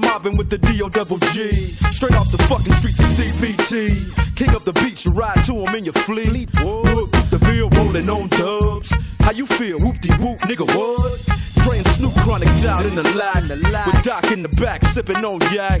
I'm 0.00 0.12
mobbing 0.12 0.36
with 0.38 0.50
the 0.50 0.58
D-O 0.58 0.88
double 0.88 1.18
G. 1.18 1.50
Straight 1.92 2.16
off 2.16 2.30
the 2.30 2.38
fucking 2.48 2.72
streets 2.74 2.98
of 3.00 3.06
CPT. 3.06 4.36
King 4.36 4.50
up 4.50 4.62
the 4.62 4.72
beach, 4.72 5.04
you 5.04 5.12
ride 5.12 5.42
to 5.44 5.54
him 5.54 5.74
in 5.74 5.84
your 5.84 5.94
fleet. 5.94 6.48
Whoop, 6.60 7.10
the 7.30 7.38
Ville 7.42 7.68
rolling 7.70 8.08
on 8.08 8.28
dubs. 8.28 8.94
How 9.20 9.32
you 9.32 9.46
feel? 9.46 9.78
Whoop-de-whoop, 9.78 10.38
nigga, 10.40 10.66
what? 10.76 11.40
And 11.70 11.86
Snoop 11.86 12.12
chronic 12.24 12.48
down 12.62 12.84
in 12.84 12.94
the 12.94 13.04
lag. 13.16 13.86
With 13.86 14.02
Doc 14.02 14.32
in 14.32 14.42
the 14.42 14.48
back, 14.60 14.82
sipping 14.84 15.24
on 15.24 15.40
yak. 15.52 15.80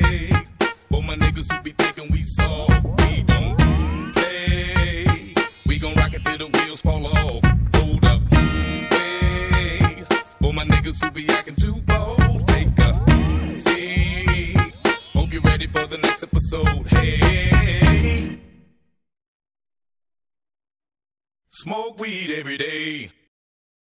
for 0.91 1.01
my 1.01 1.15
niggas 1.15 1.51
who 1.51 1.61
be 1.63 1.71
thinking 1.71 2.11
we 2.11 2.21
soft, 2.21 2.83
we 2.83 3.23
don't 3.23 4.13
play. 4.13 5.33
We 5.65 5.79
gon' 5.79 5.93
rock 5.95 6.13
it 6.13 6.23
till 6.23 6.37
the 6.37 6.47
wheels 6.47 6.81
fall 6.81 7.07
off. 7.07 7.43
Hold 7.75 8.05
up. 8.05 8.21
Hey, 8.93 10.03
for 10.41 10.53
my 10.53 10.65
niggas 10.65 11.03
who 11.03 11.11
be 11.11 11.29
acting 11.29 11.55
too 11.55 11.75
bold, 11.87 12.45
take 12.47 12.77
a 12.79 13.49
seat. 13.49 14.57
Hope 15.13 15.31
you're 15.31 15.41
ready 15.41 15.67
for 15.67 15.87
the 15.87 15.97
next 15.97 16.23
episode. 16.23 16.87
Hey. 16.87 18.39
Smoke 21.47 21.99
weed 21.99 22.31
every 22.31 22.57
day. 22.57 23.11